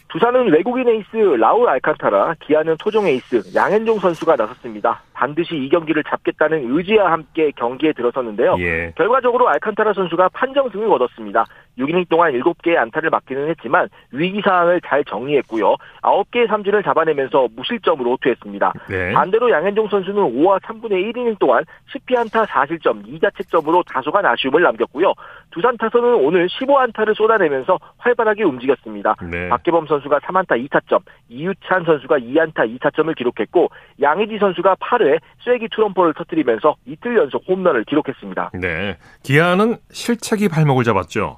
두산은 0.09 0.53
외국인 0.53 0.87
에이스 0.87 1.17
라울 1.37 1.67
알칸타라, 1.67 2.35
기아는 2.39 2.77
토종 2.79 3.05
에이스 3.07 3.53
양현종 3.53 3.99
선수가 3.99 4.37
나섰습니다. 4.37 5.01
반드시 5.13 5.55
이 5.55 5.67
경기를 5.67 6.01
잡겠다는 6.05 6.73
의지와 6.73 7.11
함께 7.11 7.51
경기에 7.57 7.91
들어섰는데요. 7.91 8.55
예. 8.59 8.93
결과적으로 8.95 9.49
알칸타라 9.49 9.91
선수가 9.91 10.29
판정승을 10.29 10.87
거뒀습니다. 10.87 11.43
6이닝 11.77 12.09
동안 12.09 12.33
7개의 12.33 12.77
안타를 12.77 13.09
맞기는 13.09 13.49
했지만 13.49 13.89
위기 14.11 14.41
상황을 14.41 14.81
잘 14.85 15.03
정리했고요. 15.05 15.75
9개의 16.01 16.47
삼진을 16.47 16.83
잡아내면서 16.83 17.47
무실점으로 17.55 18.11
호투했습니다. 18.11 18.73
네. 18.89 19.13
반대로 19.13 19.51
양현종 19.51 19.87
선수는 19.89 20.21
5와 20.21 20.61
3분의 20.61 21.13
1이닝 21.13 21.39
동안 21.39 21.63
10피안타 21.93 22.45
4실점 22.47 23.05
2자책점으로 23.05 23.83
다소간 23.85 24.25
아쉬움을 24.25 24.61
남겼고요. 24.61 25.13
두산 25.51 25.77
타선은 25.77 26.15
오늘 26.15 26.47
15안타를 26.47 27.15
쏟아내면서 27.15 27.77
활발하게 27.97 28.43
움직였습니다. 28.43 29.15
네. 29.29 29.49
박계범 29.49 29.87
선수가 29.87 30.19
3안타 30.19 30.67
2타점, 30.67 31.01
이유찬 31.29 31.85
선수가 31.85 32.17
2안타 32.19 32.79
2타점을 32.79 33.15
기록했고 33.15 33.69
양의지 34.01 34.37
선수가 34.39 34.75
8회 34.75 35.19
쐐기 35.45 35.67
투런포를 35.71 36.13
터뜨리면서 36.13 36.75
이틀 36.85 37.17
연속 37.17 37.43
홈런을 37.47 37.85
기록했습니다. 37.85 38.51
네. 38.55 38.97
기아는 39.23 39.77
실책이 39.91 40.49
발목을 40.49 40.83
잡았죠. 40.83 41.37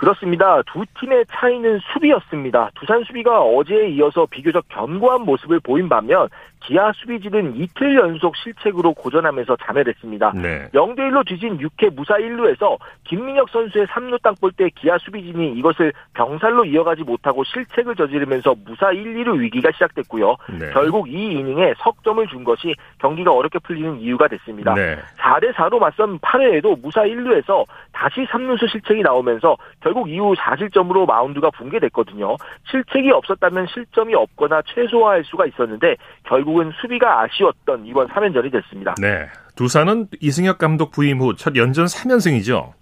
그렇습니다. 0.00 0.62
두 0.62 0.82
팀의 0.98 1.26
차이는 1.30 1.78
수비였습니다. 1.92 2.70
두산 2.74 3.04
수비가 3.04 3.42
어제에 3.42 3.90
이어서 3.90 4.24
비교적 4.30 4.64
견고한 4.70 5.26
모습을 5.26 5.60
보인 5.60 5.90
반면 5.90 6.26
기아 6.60 6.92
수비진은 6.92 7.56
이틀 7.56 7.96
연속 7.96 8.36
실책으로 8.36 8.92
고전하면서 8.94 9.56
자멸했습니다. 9.64 10.32
네. 10.34 10.68
0대 10.74 10.98
1로 10.98 11.26
뒤진 11.26 11.58
6회 11.58 11.94
무사 11.94 12.14
1루에서 12.14 12.78
김민혁 13.04 13.48
선수의 13.48 13.86
3루 13.86 14.20
땅볼 14.22 14.52
때 14.52 14.68
기아 14.74 14.98
수비진이 14.98 15.54
이것을 15.54 15.92
병살로 16.14 16.66
이어가지 16.66 17.02
못하고 17.02 17.44
실책을 17.44 17.96
저지르면서 17.96 18.54
무사 18.64 18.92
1, 18.92 19.14
2루 19.14 19.40
위기가 19.40 19.70
시작됐고요. 19.72 20.36
네. 20.58 20.70
결국 20.72 21.08
이 21.08 21.32
이닝에 21.32 21.74
석점을 21.78 22.26
준 22.28 22.44
것이 22.44 22.74
경기가 22.98 23.32
어렵게 23.32 23.58
풀리는 23.60 23.98
이유가 24.00 24.28
됐습니다. 24.28 24.74
네. 24.74 24.96
4대 25.18 25.52
4로 25.54 25.78
맞선 25.78 26.18
8회에도 26.18 26.80
무사 26.80 27.02
1루에서 27.02 27.64
다시 27.92 28.26
3루수 28.26 28.68
실책이 28.70 29.02
나오면서 29.02 29.56
결국 29.80 30.10
이후 30.10 30.34
4실점으로 30.34 31.06
마운드가 31.06 31.50
붕괴됐거든요. 31.50 32.36
실책이 32.70 33.10
없었다면 33.10 33.66
실점이 33.66 34.14
없거나 34.14 34.62
최소화할 34.66 35.24
수가 35.24 35.46
있었는데 35.46 35.96
결국 36.24 36.49
은 36.58 36.72
수비가 36.80 37.22
아쉬웠던 37.22 37.86
이번 37.86 38.08
3연전이 38.08 38.50
됐습니다. 38.52 38.94
네. 39.00 39.26
두산은 39.56 40.06
이승엽 40.20 40.58
감독 40.58 40.90
부임 40.90 41.20
후 41.20 41.34
첫 41.36 41.54
연전 41.56 41.84
3연승이죠. 41.86 42.72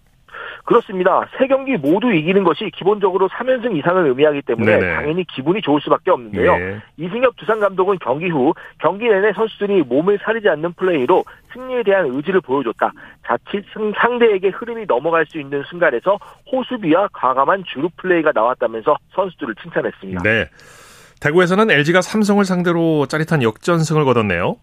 그렇습니다. 0.64 1.26
세 1.38 1.46
경기 1.46 1.78
모두 1.78 2.12
이기는 2.12 2.44
것이 2.44 2.70
기본적으로 2.76 3.26
3연승 3.30 3.74
이상을 3.78 4.06
의미하기 4.06 4.42
때문에 4.42 4.78
네네. 4.78 4.94
당연히 4.96 5.24
기분이 5.24 5.62
좋을 5.62 5.80
수밖에 5.80 6.10
없는데요. 6.10 6.52
예. 6.52 6.82
이승엽 6.98 7.36
두산 7.38 7.58
감독은 7.58 7.98
경기 8.00 8.28
후 8.28 8.52
경기 8.78 9.08
내내 9.08 9.32
선수들이 9.32 9.82
몸을 9.84 10.18
사리지 10.22 10.46
않는 10.50 10.74
플레이로 10.74 11.24
승리에 11.54 11.84
대한 11.84 12.06
의지를 12.10 12.42
보여줬다. 12.42 12.92
자칫 13.26 13.64
상대에게 13.98 14.48
흐름이 14.48 14.84
넘어갈 14.86 15.24
수 15.24 15.40
있는 15.40 15.62
순간에서 15.70 16.18
호수비와 16.52 17.08
과감한 17.14 17.64
주루 17.66 17.88
플레이가 17.96 18.32
나왔다면서 18.34 18.94
선수들을 19.14 19.54
칭찬했습니다. 19.62 20.22
네. 20.22 20.44
대구에서는 21.20 21.70
LG가 21.70 22.00
삼성을 22.00 22.44
상대로 22.44 23.06
짜릿한 23.06 23.42
역전승을 23.42 24.04
거뒀네요. 24.04 24.56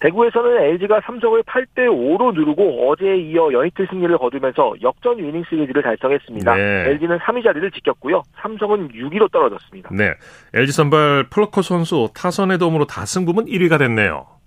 대구에서는 0.00 0.62
LG가 0.62 1.00
삼성을 1.04 1.42
8대 1.42 1.88
5로 1.88 2.32
누르고 2.32 2.88
어제에 2.88 3.16
이어 3.16 3.52
연이틀 3.52 3.86
승리를 3.90 4.16
거두면서 4.16 4.74
역전 4.80 5.18
위닝 5.18 5.42
시리즈를 5.48 5.82
달성했습니다. 5.82 6.54
네. 6.54 6.84
LG는 6.90 7.18
3위 7.18 7.42
자리를 7.42 7.68
지켰고요. 7.72 8.22
삼성은 8.40 8.90
6위로 8.90 9.32
떨어졌습니다. 9.32 9.90
네. 9.92 10.14
LG 10.54 10.70
선발 10.70 11.24
플럿코 11.30 11.62
선수 11.62 12.08
타선의 12.14 12.58
도움으로 12.58 12.86
다승 12.86 13.24
부문 13.24 13.46
1위가 13.46 13.78
됐네요. 13.78 14.37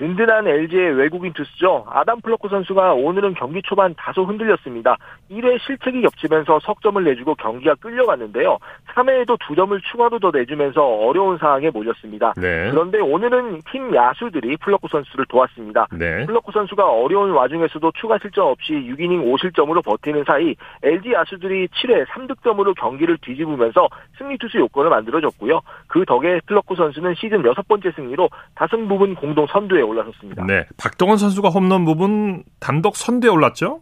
든든한 0.00 0.48
LG의 0.48 0.94
외국인 0.96 1.34
투수죠. 1.34 1.84
아담 1.90 2.22
플럿코 2.22 2.48
선수가 2.48 2.94
오늘은 2.94 3.34
경기 3.34 3.60
초반 3.62 3.94
다소 3.98 4.24
흔들렸습니다. 4.24 4.96
1회 5.30 5.60
실책이 5.60 6.00
겹치면서 6.00 6.58
석점을 6.60 7.04
내주고 7.04 7.34
경기가 7.34 7.74
끌려갔는데요. 7.74 8.56
3회에도 8.94 9.36
두 9.46 9.54
점을 9.54 9.78
추가로 9.92 10.18
더 10.18 10.30
내주면서 10.32 10.82
어려운 10.82 11.36
상황에 11.36 11.68
몰렸습니다. 11.68 12.32
네. 12.38 12.70
그런데 12.70 12.98
오늘은 12.98 13.60
팀 13.70 13.94
야수들이 13.94 14.56
플럿코 14.56 14.88
선수를 14.88 15.26
도왔습니다. 15.26 15.86
네. 15.92 16.24
플럿코 16.24 16.50
선수가 16.50 16.82
어려운 16.82 17.32
와중에서도 17.32 17.92
추가 18.00 18.16
실점 18.22 18.46
없이 18.46 18.72
6이닝 18.72 19.22
5실점으로 19.22 19.84
버티는 19.84 20.24
사이 20.24 20.54
LG 20.82 21.12
야수들이 21.12 21.68
7회 21.68 22.06
3득점으로 22.06 22.74
경기를 22.74 23.18
뒤집으면서 23.20 23.86
승리 24.16 24.38
투수 24.38 24.56
요건을 24.56 24.88
만들어줬고요. 24.88 25.60
그 25.88 26.06
덕에 26.06 26.40
플로코 26.46 26.74
선수는 26.74 27.16
시즌 27.16 27.44
여섯 27.44 27.68
번째 27.68 27.92
승리로 27.92 28.30
다승 28.54 28.88
부분 28.88 29.14
공동 29.14 29.46
선두에 29.46 29.89
올라섰습니다. 29.90 30.44
네, 30.46 30.66
박동원 30.76 31.18
선수가 31.18 31.48
홈런 31.50 31.84
부분 31.84 32.44
단독 32.58 32.96
선두에 32.96 33.30
올랐죠? 33.30 33.80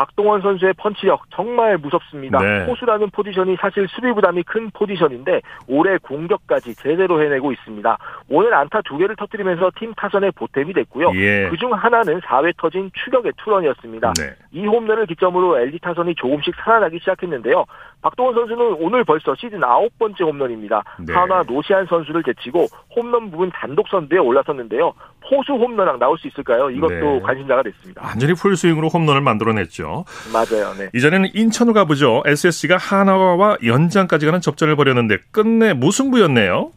박동원 0.00 0.40
선수의 0.40 0.72
펀치력 0.78 1.24
정말 1.30 1.76
무섭습니다. 1.76 2.38
네. 2.38 2.64
호수라는 2.64 3.10
포지션이 3.10 3.56
사실 3.60 3.86
수비 3.90 4.10
부담이 4.14 4.44
큰 4.44 4.70
포지션인데 4.70 5.42
올해 5.68 5.98
공격까지 5.98 6.74
제대로 6.76 7.22
해내고 7.22 7.52
있습니다. 7.52 7.98
오늘 8.30 8.54
안타 8.54 8.80
두 8.80 8.96
개를 8.96 9.14
터뜨리면서 9.16 9.70
팀 9.78 9.92
타선에 9.92 10.30
보탬이 10.30 10.72
됐고요. 10.72 11.12
예. 11.16 11.48
그중 11.50 11.74
하나는 11.74 12.18
4회 12.20 12.56
터진 12.56 12.90
추격의 12.94 13.32
투런이었습니다. 13.44 14.14
네. 14.14 14.34
이 14.52 14.66
홈런을 14.66 15.04
기점으로 15.04 15.58
LG 15.58 15.80
타선이 15.80 16.14
조금씩 16.14 16.54
살아나기 16.64 16.98
시작했는데요. 17.00 17.66
박동원 18.00 18.34
선수는 18.34 18.76
오늘 18.80 19.04
벌써 19.04 19.34
시즌 19.34 19.62
아홉 19.62 19.98
번째 19.98 20.24
홈런입니다. 20.24 20.82
네. 21.06 21.12
한화 21.12 21.42
노시안 21.46 21.84
선수를 21.84 22.22
제치고 22.22 22.68
홈런 22.96 23.30
부분 23.30 23.50
단독 23.50 23.86
선두에 23.88 24.18
올라섰는데요. 24.18 24.94
포수 25.28 25.52
홈런왕 25.52 25.98
나올 25.98 26.16
수 26.18 26.26
있을까요? 26.26 26.70
이것도 26.70 26.94
네. 26.94 27.20
관심사가 27.20 27.62
됐습니다. 27.62 28.02
완전히 28.02 28.32
풀스윙으로 28.32 28.88
홈런을 28.88 29.20
만들어냈 29.20 29.70
죠. 29.90 30.04
맞아요. 30.32 30.74
네. 30.78 30.88
이전에는 30.94 31.30
인천으로 31.34 31.74
가보죠. 31.74 32.22
SSG가 32.26 32.76
하나와 32.76 33.56
연장까지 33.64 34.26
가는 34.26 34.40
접전을 34.40 34.76
벌였는데 34.76 35.18
끝내 35.30 35.72
무승부였네요. 35.72 36.70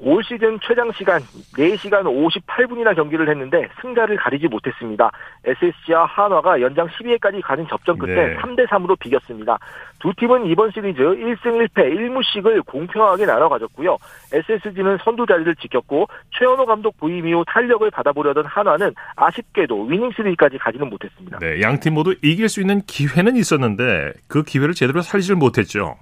올 0.00 0.22
시즌 0.22 0.58
최장 0.62 0.92
시간 0.92 1.20
4시간 1.56 2.04
58분이나 2.04 2.94
경기를 2.94 3.28
했는데 3.28 3.68
승자를 3.80 4.16
가리지 4.16 4.46
못했습니다. 4.46 5.10
SSG와 5.44 6.04
한화가 6.04 6.60
연장 6.60 6.86
12회까지 6.88 7.40
가는 7.42 7.66
접전 7.68 7.98
끝에 7.98 8.14
네. 8.14 8.36
3대 8.36 8.66
3으로 8.68 8.98
비겼습니다. 8.98 9.58
두 9.98 10.12
팀은 10.16 10.46
이번 10.46 10.70
시리즈 10.70 11.00
1승 11.00 11.68
1패 11.68 11.74
1무씩을 11.74 12.64
공평하게 12.66 13.26
나눠 13.26 13.48
가졌고요. 13.48 13.98
SSG는 14.32 14.98
선두 15.02 15.26
자리를 15.26 15.56
지켰고 15.56 16.06
최현호 16.38 16.66
감독 16.66 16.96
부임 16.98 17.26
이후 17.26 17.44
탄력을 17.48 17.90
받아보려던 17.90 18.46
한화는 18.46 18.94
아쉽게도 19.16 19.86
위닝 19.86 20.10
시리즈까지 20.14 20.58
가지는 20.58 20.88
못했습니다. 20.88 21.38
네, 21.40 21.60
양팀 21.60 21.94
모두 21.94 22.14
이길 22.22 22.48
수 22.48 22.60
있는 22.60 22.82
기회는 22.82 23.36
있었는데 23.36 24.12
그 24.28 24.44
기회를 24.44 24.74
제대로 24.74 25.02
살리질 25.02 25.34
못했죠. 25.34 25.96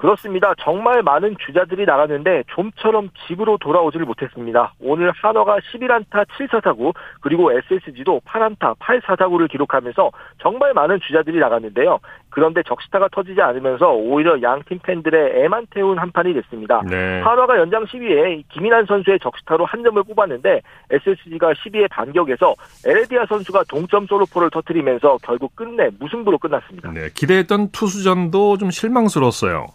그렇습니다. 0.00 0.54
정말 0.58 1.02
많은 1.02 1.36
주자들이 1.44 1.84
나갔는데 1.84 2.44
좀처럼 2.54 3.10
집으로 3.26 3.58
돌아오지를 3.58 4.06
못했습니다. 4.06 4.72
오늘 4.80 5.10
한화가 5.10 5.58
11안타 5.58 6.24
7사사구 6.26 6.94
그리고 7.20 7.52
SSG도 7.52 8.22
8안타 8.24 8.78
8사사구를 8.78 9.50
기록하면서 9.50 10.10
정말 10.40 10.72
많은 10.72 11.00
주자들이 11.06 11.38
나갔는데요. 11.38 11.98
그런데 12.30 12.62
적시타가 12.62 13.08
터지지 13.12 13.42
않으면서 13.42 13.92
오히려 13.92 14.40
양 14.40 14.62
팀 14.66 14.78
팬들의 14.78 15.44
애만 15.44 15.66
태운 15.70 15.98
한 15.98 16.10
판이 16.12 16.32
됐습니다. 16.32 16.80
네. 16.88 17.20
한화가 17.20 17.58
연장 17.58 17.84
12회 17.84 18.44
김인환 18.52 18.86
선수의 18.86 19.18
적시타로 19.20 19.66
한 19.66 19.82
점을 19.82 20.02
뽑았는데 20.02 20.62
SSG가 20.90 21.52
12회 21.52 21.90
반격에서 21.90 22.54
에레디아 22.86 23.26
선수가 23.26 23.64
동점 23.68 24.06
솔로포를 24.06 24.48
터뜨리면서 24.50 25.18
결국 25.22 25.54
끝내 25.56 25.90
무승부로 25.98 26.38
끝났습니다. 26.38 26.90
네, 26.92 27.08
기대했던 27.14 27.72
투수전도 27.72 28.56
좀 28.56 28.70
실망스러웠어요. 28.70 29.66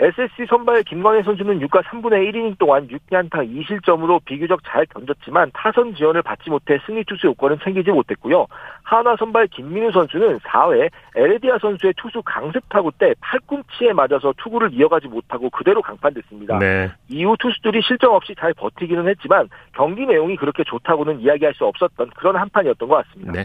SSC 0.00 0.46
선발 0.48 0.82
김광현 0.84 1.24
선수는 1.24 1.60
6과 1.60 1.82
3분의 1.84 2.32
1이닝 2.32 2.58
동안 2.58 2.88
6안타 2.88 3.46
2실점으로 3.46 4.24
비교적 4.24 4.60
잘 4.64 4.86
던졌지만 4.86 5.50
타선 5.52 5.94
지원을 5.94 6.22
받지 6.22 6.48
못해 6.48 6.78
승리 6.86 7.04
투수 7.04 7.26
요건은 7.26 7.58
챙기지 7.62 7.90
못했고요. 7.90 8.46
하나 8.82 9.14
선발 9.16 9.48
김민우 9.48 9.92
선수는 9.92 10.38
4회 10.38 10.88
에레디아 11.16 11.58
선수의 11.58 11.92
투수 11.98 12.22
강습 12.24 12.66
타구 12.70 12.90
때 12.98 13.14
팔꿈치에 13.20 13.92
맞아서 13.92 14.32
투구를 14.38 14.72
이어가지 14.72 15.08
못하고 15.08 15.50
그대로 15.50 15.82
강판됐습니다. 15.82 16.58
네. 16.58 16.90
이후 17.08 17.36
투수들이 17.38 17.82
실점 17.82 18.14
없이 18.14 18.34
잘 18.38 18.54
버티기는 18.54 19.06
했지만 19.06 19.50
경기 19.74 20.06
내용이 20.06 20.36
그렇게 20.36 20.64
좋다고는 20.64 21.20
이야기할 21.20 21.52
수 21.54 21.66
없었던 21.66 22.10
그런 22.16 22.36
한 22.36 22.48
판이었던 22.48 22.88
것 22.88 23.04
같습니다. 23.04 23.32
네. 23.32 23.44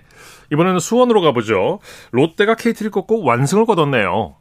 이번에는 0.53 0.79
수원으로 0.79 1.19
가보죠. 1.19 1.79
롯데가 2.13 2.55
KT를 2.55 2.91
꺾고 2.91 3.25
완승을 3.25 3.65
거뒀네요. 3.65 4.35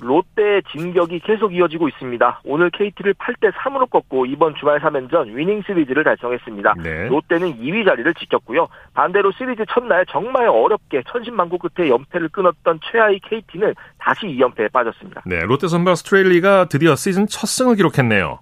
롯데의 0.00 0.62
진격이 0.72 1.20
계속 1.20 1.54
이어지고 1.54 1.88
있습니다. 1.88 2.40
오늘 2.44 2.70
KT를 2.70 3.14
8대 3.14 3.52
3으로 3.52 3.88
꺾고 3.88 4.26
이번 4.26 4.54
주말 4.56 4.80
3연전 4.80 5.34
위닝 5.34 5.62
시리즈를 5.66 6.04
달성했습니다. 6.04 6.74
네. 6.82 7.08
롯데는 7.08 7.58
2위 7.58 7.86
자리를 7.86 8.12
지켰고요. 8.14 8.68
반대로 8.94 9.30
시리즈 9.32 9.64
첫날 9.70 10.04
정말 10.06 10.48
어렵게 10.48 11.02
천신만고 11.10 11.58
끝에 11.58 11.88
연패를 11.88 12.30
끊었던 12.30 12.80
최하위 12.90 13.20
KT는 13.20 13.74
다시 13.98 14.26
2연패에 14.26 14.72
빠졌습니다. 14.72 15.22
네, 15.26 15.40
롯데 15.40 15.68
선발 15.68 15.96
스트레일리가 15.96 16.66
드디어 16.66 16.96
시즌 16.96 17.26
첫 17.26 17.46
승을 17.46 17.76
기록했네요. 17.76 18.40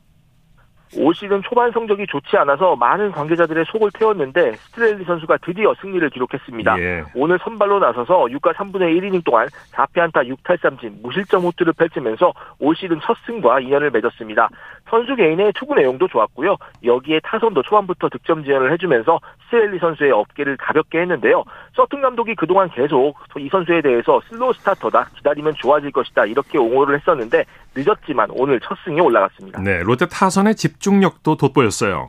올 0.97 1.15
시즌 1.15 1.43
초반 1.43 1.71
성적이 1.73 2.07
좋지 2.07 2.37
않아서 2.39 2.77
많은 2.77 3.13
관계자들의 3.13 3.65
속을 3.67 3.91
태웠는데 3.93 4.53
스트레일리 4.53 5.05
선수가 5.05 5.39
드디어 5.39 5.75
승리를 5.81 6.09
기록했습니다. 6.11 6.79
예. 6.81 7.05
오늘 7.15 7.39
선발로 7.43 7.79
나서서 7.79 8.27
6과 8.27 8.55
3분의 8.55 8.99
1이닝 8.99 9.25
동안 9.25 9.49
4피안타 9.73 10.29
6탈삼진 10.37 11.03
무실점 11.03 11.43
호투를 11.43 11.73
펼치면서 11.75 12.33
올 12.59 12.75
시즌 12.77 13.01
첫 13.01 13.17
승과 13.27 13.61
인연을 13.61 13.91
맺었습니다. 13.91 14.49
선수 14.89 15.15
개인의 15.17 15.53
투구 15.55 15.75
내용도 15.75 16.09
좋았고요. 16.09 16.57
여기에 16.85 17.21
타선도 17.25 17.63
초반부터 17.63 18.09
득점 18.09 18.45
지원을 18.45 18.73
해주면서 18.73 19.21
스트레일리 19.47 19.79
선수의 19.79 20.13
어깨를 20.13 20.57
가볍게 20.57 21.01
했는데요. 21.01 21.45
서튼 21.75 22.01
감독이 22.01 22.35
그동안 22.35 22.69
계속 22.71 23.15
이 23.39 23.49
선수에 23.49 23.83
대해서 23.83 24.21
슬로우 24.29 24.53
스타터다 24.55 25.11
기다리면 25.17 25.55
좋아질 25.57 25.93
것이다 25.93 26.27
이렇게 26.27 26.59
옹호를 26.59 26.99
했었는데 26.99 27.45
늦었지만 27.75 28.29
오늘 28.33 28.61
첫 28.61 28.77
승에 28.85 29.01
올라갔습니다. 29.01 29.61
네, 29.63 29.83
롯데 29.83 30.07
타선의 30.07 30.57
집중력도 30.57 31.37
돋보였어요. 31.37 32.09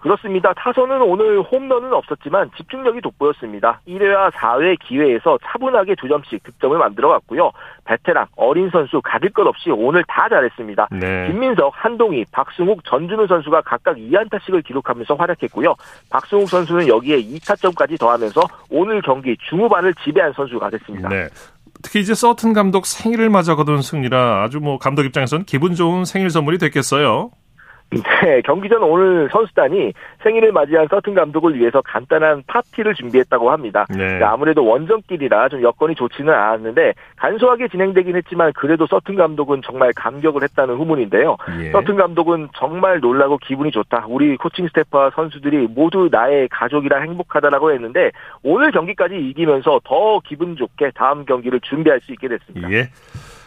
그렇습니다. 0.00 0.52
타선은 0.54 1.02
오늘 1.02 1.42
홈런은 1.42 1.92
없었지만 1.92 2.50
집중력이 2.56 3.00
돋보였습니다. 3.02 3.80
1회와 3.86 4.30
4회 4.30 4.78
기회에서 4.80 5.38
차분하게 5.44 5.94
두 5.96 6.08
점씩 6.08 6.42
득점을 6.42 6.76
만들어갔고요. 6.78 7.52
베테랑, 7.84 8.26
어린 8.36 8.70
선수 8.70 9.00
가릴 9.02 9.30
것 9.30 9.46
없이 9.46 9.70
오늘 9.70 10.02
다 10.08 10.28
잘했습니다. 10.28 10.88
네. 10.92 11.28
김민석, 11.28 11.72
한동희, 11.74 12.24
박승욱, 12.32 12.84
전준우 12.84 13.26
선수가 13.26 13.60
각각 13.62 13.96
2안타씩을 13.96 14.64
기록하면서 14.64 15.14
활약했고요. 15.14 15.74
박승욱 16.10 16.48
선수는 16.48 16.88
여기에 16.88 17.18
2타점까지 17.18 18.00
더하면서 18.00 18.40
오늘 18.70 19.02
경기 19.02 19.36
중후반을 19.48 19.94
지배한 20.02 20.32
선수가 20.32 20.70
됐습니다. 20.70 21.08
네. 21.10 21.28
특히 21.82 22.00
이제 22.00 22.14
서튼 22.14 22.52
감독 22.52 22.86
생일을 22.86 23.30
맞아 23.30 23.54
거둔 23.54 23.80
승리라 23.80 24.42
아주 24.42 24.60
뭐 24.60 24.78
감독 24.78 25.04
입장에서는 25.04 25.44
기분 25.44 25.74
좋은 25.74 26.04
생일 26.04 26.30
선물이 26.30 26.58
됐겠어요. 26.58 27.30
네, 27.90 28.40
경기 28.42 28.68
전 28.68 28.82
오늘 28.82 29.28
선수단이 29.32 29.92
생일을 30.22 30.52
맞이한 30.52 30.86
서튼 30.88 31.14
감독을 31.14 31.58
위해서 31.58 31.82
간단한 31.82 32.44
파티를 32.46 32.94
준비했다고 32.94 33.50
합니다. 33.50 33.86
네. 33.90 33.96
그러니까 33.96 34.32
아무래도 34.32 34.64
원정길이라 34.64 35.48
좀 35.48 35.62
여건이 35.62 35.96
좋지는 35.96 36.32
않았는데 36.32 36.94
간소하게 37.16 37.68
진행되긴 37.68 38.16
했지만 38.16 38.52
그래도 38.54 38.86
서튼 38.86 39.16
감독은 39.16 39.62
정말 39.64 39.92
감격을 39.94 40.42
했다는 40.44 40.76
후문인데요. 40.76 41.36
예. 41.62 41.72
서튼 41.72 41.96
감독은 41.96 42.50
정말 42.56 43.00
놀라고 43.00 43.38
기분이 43.38 43.72
좋다. 43.72 44.06
우리 44.08 44.36
코칭 44.36 44.68
스태프와 44.68 45.10
선수들이 45.16 45.68
모두 45.70 46.08
나의 46.10 46.48
가족이라 46.48 47.00
행복하다라고 47.00 47.72
했는데 47.72 48.12
오늘 48.42 48.70
경기까지 48.70 49.16
이기면서 49.16 49.80
더 49.84 50.20
기분 50.20 50.54
좋게 50.56 50.92
다음 50.94 51.24
경기를 51.24 51.60
준비할 51.60 52.00
수 52.00 52.12
있게 52.12 52.28
됐습니다. 52.28 52.70
예. 52.70 52.90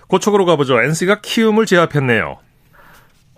고척으로 0.10 0.46
가보죠. 0.46 0.82
NC가 0.82 1.22
키움을 1.22 1.66
제압했네요. 1.66 2.38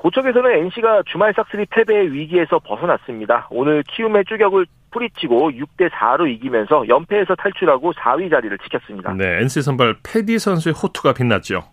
고척에서는 0.06 0.52
NC가 0.66 1.02
주말 1.08 1.34
싹쓸이 1.36 1.66
패배의 1.72 2.14
위기에서 2.14 2.60
벗어났습니다. 2.60 3.48
오늘 3.50 3.82
키움의 3.88 4.26
추격을 4.26 4.68
뿌리치고 4.92 5.50
6대 5.50 5.90
4로 5.90 6.32
이기면서 6.32 6.88
연패에서 6.88 7.34
탈출하고 7.34 7.92
4위 7.94 8.30
자리를 8.30 8.56
지켰습니다. 8.60 9.14
네, 9.14 9.40
NC 9.42 9.64
선발 9.64 9.96
패디 10.04 10.38
선수의 10.38 10.76
호투가 10.76 11.14
빛났죠. 11.14 11.64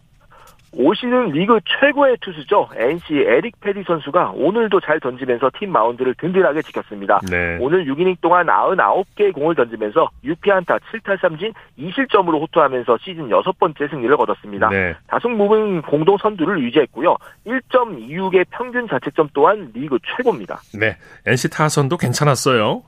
올 0.74 0.96
시즌 0.96 1.28
리그 1.30 1.60
최고의 1.66 2.16
투수죠. 2.20 2.68
NC 2.74 3.14
에릭 3.26 3.60
페디 3.60 3.82
선수가 3.86 4.32
오늘도 4.34 4.80
잘 4.80 5.00
던지면서 5.00 5.50
팀 5.58 5.70
마운드를 5.70 6.14
든든하게 6.14 6.62
지켰습니다. 6.62 7.20
네. 7.30 7.58
오늘 7.60 7.84
6이닝 7.84 8.20
동안 8.20 8.46
99개의 8.46 9.34
공을 9.34 9.54
던지면서 9.54 10.08
6피안타 10.24 10.80
7탈삼진 10.80 11.52
2실점으로 11.78 12.40
호투하면서 12.40 12.98
시즌 13.02 13.30
여섯 13.30 13.58
번째 13.58 13.86
승리를 13.88 14.16
거뒀습니다. 14.16 14.70
네. 14.70 14.94
다승 15.08 15.36
무분 15.36 15.82
공동 15.82 16.16
선두를 16.16 16.62
유지했고요. 16.62 17.16
1.26의 17.46 18.46
평균 18.50 18.88
자책점 18.88 19.28
또한 19.34 19.70
리그 19.74 19.98
최고입니다. 20.16 20.60
네. 20.78 20.96
NC 21.26 21.50
타선도 21.50 21.98
괜찮았어요. 21.98 22.82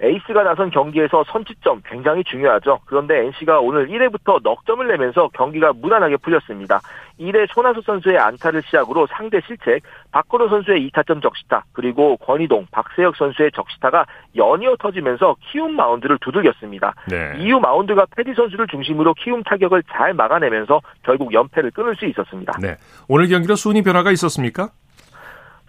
에이스가 0.00 0.44
나선 0.44 0.70
경기에서 0.70 1.24
선취점 1.24 1.82
굉장히 1.84 2.22
중요하죠. 2.24 2.80
그런데 2.86 3.18
NC가 3.26 3.60
오늘 3.60 3.88
1회부터 3.88 4.40
넉 4.42 4.64
점을 4.64 4.86
내면서 4.86 5.28
경기가 5.34 5.72
무난하게 5.72 6.18
풀렸습니다. 6.18 6.80
1회 7.18 7.52
손아섭 7.52 7.84
선수의 7.84 8.16
안타를 8.16 8.62
시작으로 8.62 9.08
상대 9.08 9.40
실책, 9.46 9.82
박건호 10.12 10.48
선수의 10.48 10.88
2타점 10.88 11.20
적시타, 11.20 11.64
그리고 11.72 12.16
권희동, 12.18 12.66
박세혁 12.70 13.16
선수의 13.16 13.50
적시타가 13.52 14.06
연이어 14.36 14.76
터지면서 14.78 15.34
키움 15.50 15.74
마운드를 15.74 16.18
두들겼습니다. 16.20 16.94
네. 17.08 17.34
이후 17.38 17.58
마운드가 17.58 18.06
패디 18.16 18.34
선수를 18.34 18.68
중심으로 18.68 19.14
키움 19.14 19.42
타격을 19.42 19.82
잘 19.90 20.14
막아내면서 20.14 20.80
결국 21.02 21.32
연패를 21.32 21.72
끊을 21.72 21.96
수 21.96 22.06
있었습니다. 22.06 22.52
네. 22.60 22.76
오늘 23.08 23.26
경기로 23.26 23.56
순위 23.56 23.82
변화가 23.82 24.12
있었습니까? 24.12 24.70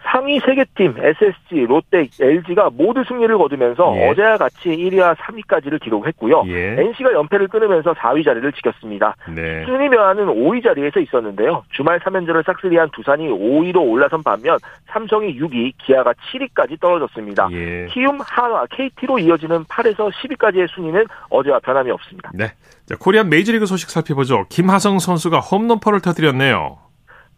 상위 0.04 0.40
3개 0.40 0.66
팀 0.76 0.96
SSG, 0.98 1.66
롯데, 1.68 2.08
LG가 2.20 2.70
모두 2.72 3.04
승리를 3.08 3.38
거두면서 3.38 3.94
예. 3.98 4.10
어제와 4.10 4.38
같이 4.38 4.70
1위와 4.70 5.16
3위까지를 5.16 5.82
기록했고요. 5.82 6.44
예. 6.48 6.78
NC가 6.80 7.14
연패를 7.14 7.48
끊으면서 7.50 7.94
4위 7.94 8.24
자리를 8.24 8.52
지켰습니다. 8.54 9.16
네. 9.36 9.66
순위 9.66 9.90
변화는 9.90 10.26
5위 10.26 10.64
자리에서 10.64 11.00
있었는데요. 11.00 11.64
주말 11.72 12.00
3연전을 12.00 12.46
싹쓸이한 12.46 12.90
두산이 12.92 13.28
5위로 13.28 13.88
올라선 13.88 14.24
반면 14.24 14.58
삼성이 14.88 15.38
6위, 15.38 15.74
기아가 15.78 16.14
7위까지 16.14 16.80
떨어졌습니다. 16.80 17.50
예. 17.52 17.88
키움, 17.92 18.20
한화, 18.22 18.66
KT로 18.72 19.20
이어지는 19.20 19.66
8에서 19.66 20.12
10위까지의 20.12 20.68
순위는 20.70 21.06
어제와 21.30 21.60
변함이 21.60 21.92
없습니다. 21.92 22.32
네. 22.34 22.46
자, 22.86 22.96
코리안 23.00 23.30
메이저리그 23.30 23.66
소식 23.66 23.90
살펴보죠. 23.90 24.46
김하성 24.50 25.00
선수가 25.00 25.40
홈런퍼를 25.40 26.00
터뜨렸네요. 26.00 26.89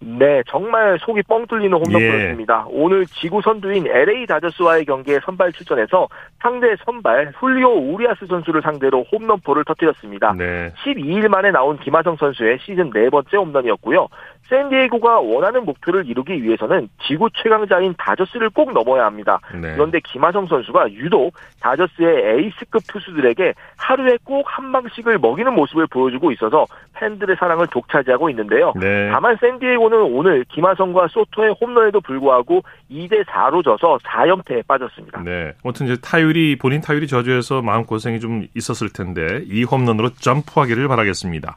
네, 0.04 0.42
정말 0.48 0.98
속이 1.00 1.22
뻥 1.24 1.46
뚫리는 1.46 1.72
홈런이었습니다. 1.72 2.66
예. 2.68 2.72
오늘 2.74 3.06
지구 3.06 3.40
선두인 3.44 3.86
LA 3.86 4.26
다저스와의 4.26 4.86
경기에 4.86 5.20
선발 5.24 5.54
출전해서 5.54 6.08
상대 6.42 6.76
선발 6.84 7.34
훌리오 7.36 7.70
우리아스 7.70 8.26
선수를 8.26 8.64
상대로 8.64 9.06
홈런포를 9.12 9.64
터뜨렸습니다. 9.64 10.34
네. 10.34 10.74
12일 10.84 11.28
만에 11.28 11.52
나온 11.52 11.78
김하성 11.78 12.16
선수의 12.16 12.58
시즌 12.66 12.90
네 12.90 13.10
번째 13.12 13.38
홈런이었고요. 13.38 14.08
샌디에고가 14.52 15.22
원하는 15.22 15.66
목표를 15.66 16.06
이루기 16.06 16.44
위해서는 16.44 16.88
지구 17.08 17.30
최강자인 17.34 17.96
다저스를 17.98 18.52
꼭 18.52 18.74
넘어야 18.74 19.06
합니다. 19.06 19.40
네. 19.54 19.74
그런데 19.74 20.00
김하성 20.04 20.46
선수가 20.46 20.92
유독 20.94 21.34
다저스의 21.62 22.38
에이스급 22.38 22.84
투수들에게 22.88 23.54
하루에 23.78 24.18
꼭 24.24 24.52
한 24.52 24.72
방씩을 24.72 25.18
먹이는 25.20 25.54
모습을 25.54 25.88
보여주고 25.88 26.32
있어서 26.34 26.66
팬들의 26.96 27.38
사랑을 27.40 27.68
독차지하고 27.68 28.30
있는데요. 28.32 28.74
네. 28.80 29.10
다만 29.12 29.38
샌디에고는 29.40 29.98
오늘 30.02 30.44
김하성과 30.50 31.08
소토의 31.08 31.56
홈런에도 31.60 32.02
불구하고 32.02 32.64
2대 32.90 33.24
4로 33.26 33.64
져서 33.64 34.00
4연패에 34.04 34.68
빠졌습니다. 34.68 35.22
네. 35.24 35.54
아무튼 35.64 35.88
이제 35.88 35.96
타율이 36.02 36.58
본인 36.58 36.82
타율이 36.82 37.08
저조해서 37.08 37.62
마음 37.62 37.86
고생이 37.86 38.20
좀 38.20 38.46
있었을 38.56 38.90
텐데 38.92 39.44
이 39.46 39.64
홈런으로 39.64 40.10
점프하기를 40.10 40.88
바라겠습니다. 40.90 41.56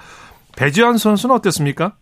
배지환 0.56 0.96
선수는 0.96 1.34
어땠습니까? 1.34 1.92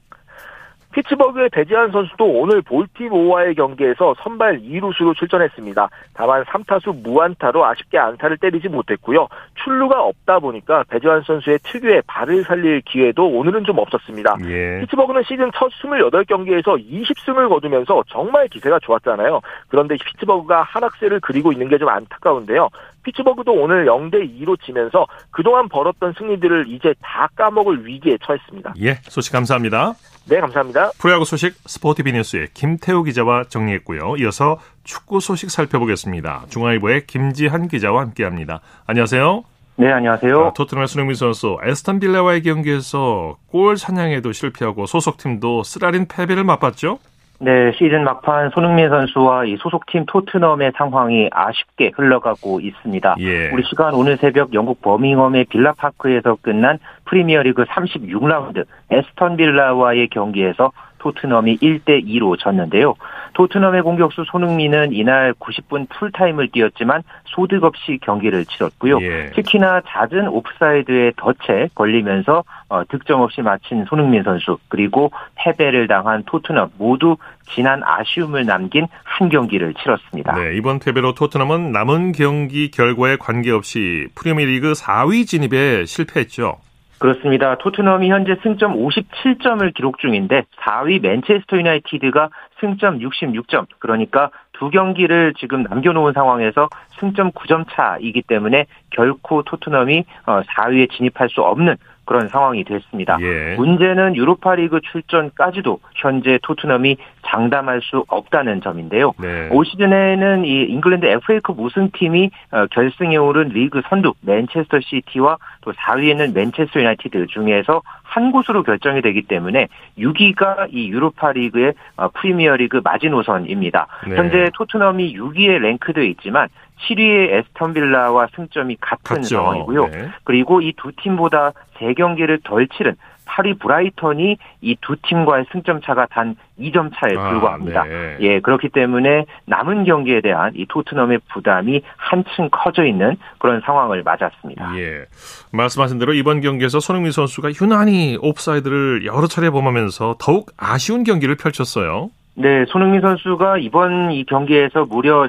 피츠버그의 0.93 1.51
배지한 1.51 1.91
선수도 1.91 2.25
오늘 2.25 2.63
볼티모어와의 2.63 3.55
경기에서 3.55 4.15
선발 4.23 4.61
2루수로 4.63 5.15
출전했습니다. 5.17 5.89
다만 6.15 6.45
3타수 6.45 7.03
무안타로 7.03 7.65
아쉽게 7.65 7.99
안타를 7.99 8.39
때리지 8.39 8.69
못했고요. 8.69 9.29
출루가 9.63 10.03
없다 10.03 10.39
보니까 10.39 10.85
배지한 10.89 11.23
선수의 11.27 11.59
특유의 11.63 12.03
발을 12.07 12.45
살릴 12.45 12.81
기회도 12.83 13.27
오늘은 13.29 13.65
좀 13.65 13.79
없었습니다. 13.79 14.37
예. 14.47 14.81
피츠버그는 14.81 15.23
시즌 15.25 15.51
첫 15.55 15.71
28경기에서 15.73 16.79
20승을 16.91 17.49
거두면서 17.49 18.05
정말 18.09 18.49
기세가 18.49 18.79
좋았잖아요. 18.81 19.41
그런데 19.69 19.97
피츠버그가 19.97 20.63
하락세를 20.63 21.21
그리고 21.21 21.53
있는 21.53 21.69
게 21.69 21.83
좀 21.83 21.89
안타까운데요. 21.89 22.69
피츠버그도 23.03 23.53
오늘 23.53 23.87
0대 23.87 24.29
2로 24.41 24.61
치면서 24.65 25.07
그동안 25.31 25.69
벌었던 25.69 26.15
승리들을 26.19 26.67
이제 26.69 26.95
다 27.03 27.29
까먹을 27.35 27.87
위기에 27.87 28.19
처했습니다. 28.25 28.75
예, 28.83 28.95
소식 29.03 29.33
감사합니다. 29.33 29.95
네, 30.29 30.41
감사합니다. 30.41 30.93
프로야구 30.99 31.25
소식 31.25 31.55
스포티비 31.67 32.13
뉴스의 32.13 32.49
김태우 32.55 33.03
기자와 33.03 33.45
정리했고요. 33.45 34.17
이어서 34.19 34.59
축구 34.85 35.21
소식 35.21 35.51
살펴보겠습니다. 35.51 36.45
중앙일보의 36.49 37.07
김지한 37.07 37.69
기자와 37.69 38.03
함께합니다. 38.03 38.61
안녕하세요. 38.87 39.45
네, 39.77 39.91
안녕하세요. 39.91 40.47
아, 40.47 40.53
토트넘의 40.53 40.87
손흥민 40.87 41.15
선수 41.17 41.57
에스턴 41.65 41.99
빌라와의 41.99 42.43
경기에서 42.43 43.37
골 43.47 43.77
사냥에도 43.77 44.33
실패하고 44.33 44.87
소속팀도 44.87 45.63
쓰라린 45.63 46.07
패배를 46.07 46.45
맛봤죠? 46.45 46.99
네, 47.45 47.73
시즌 47.73 48.05
막판 48.05 48.51
손흥민 48.51 48.89
선수와 48.89 49.47
이 49.47 49.57
소속팀 49.57 50.07
토트넘의 50.07 50.75
상황이 50.77 51.29
아쉽게 51.33 51.91
흘러가고 51.93 52.61
있습니다. 52.61 53.17
예. 53.19 53.51
우리 53.51 53.65
시간 53.65 53.95
오늘 53.95 54.17
새벽 54.17 54.55
영국 54.55 54.81
버밍엄의 54.81 55.47
빌라파크에서 55.47 56.37
끝난 56.41 56.79
프리미어리그 57.05 57.65
36라운드 57.65 58.65
에스턴 58.93 59.37
빌라와의 59.37 60.07
경기에서 60.11 60.71
토트넘이 60.99 61.59
1대 61.59 62.07
2로 62.07 62.39
졌는데요. 62.39 62.95
토트넘의 63.35 63.83
공격수 63.83 64.25
손흥민은 64.31 64.93
이날 64.93 65.33
90분 65.35 65.89
풀타임을 65.89 66.49
뛰었지만 66.53 67.03
소득 67.25 67.65
없이 67.65 67.99
경기를 68.03 68.45
치렀고요. 68.45 69.01
예. 69.03 69.31
특히나 69.35 69.83
잦은 69.87 70.29
옵사이드에 70.29 71.13
덫에 71.17 71.69
걸리면서 71.75 72.45
어, 72.69 72.83
득점 72.89 73.21
없이 73.21 73.43
마친 73.43 73.85
손흥민 73.87 74.23
선수 74.23 74.59
그리고 74.69 75.11
패배를 75.37 75.87
당한 75.87 76.23
토트넘 76.25 76.71
모두 76.79 77.17
지난 77.49 77.83
아쉬움을 77.85 78.47
남긴 78.47 78.87
한 79.05 79.29
경기를 79.29 79.75
치렀습니다. 79.75 80.35
네, 80.35 80.57
이번 80.57 80.79
패배로 80.79 81.15
토트넘은 81.15 81.73
남은 81.73 82.13
경기 82.13 82.71
결과에 82.71 83.17
관계없이 83.17 84.09
프리미어리그 84.15 84.73
4위 84.73 85.27
진입에 85.27 85.85
실패했죠. 85.85 86.59
그렇습니다. 87.03 87.57
토트넘이 87.57 88.09
현재 88.13 88.37
승점 88.45 88.77
57점을 88.77 89.75
기록 89.75 89.99
중인데 89.99 90.45
4위 90.61 91.03
맨체스터 91.03 91.57
유나이티드가 91.57 92.31
승점 92.61 93.01
66점 93.01 93.67
그러니까 93.81 94.31
두 94.53 94.71
경기를 94.71 95.35
지금 95.37 95.65
남겨놓은 95.65 96.13
상황에서 96.13 96.69
승점 97.01 97.33
9점 97.33 97.65
차이기 97.73 98.23
때문에 98.23 98.67
결코 98.91 99.43
토트넘이 99.43 100.05
4위에 100.27 100.85
어, 100.85 100.97
진입할 100.97 101.29
수 101.29 101.43
없는 101.43 101.75
그런 102.05 102.29
상황이 102.29 102.65
됐습니다. 102.65 103.17
예. 103.21 103.55
문제는 103.57 104.17
유로파리그 104.17 104.81
출전까지도 104.81 105.79
현재 105.95 106.39
토트넘이 106.43 106.97
장담할 107.27 107.81
수 107.83 108.05
없다는 108.09 108.61
점인데요. 108.61 109.13
네. 109.21 109.49
올 109.53 109.65
시즌에는 109.65 110.45
이 110.45 110.65
잉글랜드 110.65 111.07
FA컵 111.07 111.59
우승팀이 111.59 112.31
어, 112.51 112.67
결승에 112.67 113.17
오른 113.17 113.49
리그 113.49 113.83
선두 113.89 114.15
맨체스터 114.23 114.81
시티와 114.81 115.39
또 115.61 115.73
4위에는 115.73 116.35
맨체스터 116.35 116.81
유나이티드 116.81 117.27
중에서 117.29 117.83
한 118.03 118.31
곳으로 118.31 118.63
결정이 118.63 119.01
되기 119.01 119.23
때문에 119.23 119.69
6위가 119.99 120.69
이 120.71 120.89
유로파리그의 120.89 121.75
어, 121.97 122.09
프리미어리그 122.09 122.81
마지노선입니다. 122.83 123.87
네. 124.09 124.17
현재 124.17 124.51
토트넘이 124.55 125.17
6위에 125.17 125.59
랭크되어 125.59 126.05
있지만 126.05 126.49
7위의 126.89 127.33
에스턴 127.35 127.73
빌라와 127.75 128.29
승점이 128.35 128.77
같은 128.81 129.17
같죠. 129.17 129.37
상황이고요. 129.37 129.87
네. 129.89 130.11
그리고 130.25 130.61
이 130.61 130.73
두 130.77 130.91
팀보다 131.03 131.53
3경기를 131.79 132.43
덜 132.45 132.67
치른 132.69 132.97
파리 133.25 133.55
브라이턴이 133.55 134.37
이 134.63 134.77
두 134.83 134.97
팀과의 135.01 135.47
승점 135.53 135.81
차가 135.81 136.07
단 136.07 136.37
2점 136.59 136.91
차에 136.95 137.17
아, 137.17 137.31
불과합니다. 137.31 137.81
아, 137.83 137.85
네. 137.85 138.17
예, 138.21 138.41
그렇기 138.41 138.69
때문에 138.71 139.25
남은 139.47 139.85
경기에 139.85 140.21
대한 140.21 140.53
이 140.55 140.67
토트넘의 140.69 141.21
부담이 141.33 141.83
한층 141.97 142.49
커져 142.51 142.85
있는 142.85 143.17
그런 143.39 143.61
상황을 143.65 144.03
맞았습니다. 144.03 144.77
예. 144.79 145.05
말씀하신 145.53 145.99
대로 145.99 146.13
이번 146.15 146.41
경기에서 146.41 146.81
손흥민 146.81 147.13
선수가 147.13 147.51
유난히 147.61 148.19
옵사이드를 148.21 149.07
여러 149.07 149.27
차례 149.29 149.49
범하면서 149.51 150.17
더욱 150.19 150.51
아쉬운 150.59 151.05
경기를 151.05 151.37
펼쳤어요. 151.37 152.11
네, 152.35 152.65
손흥민 152.67 153.03
선수가 153.03 153.59
이번 153.59 154.11
이 154.11 154.25
경기에서 154.25 154.87
무려 154.87 155.29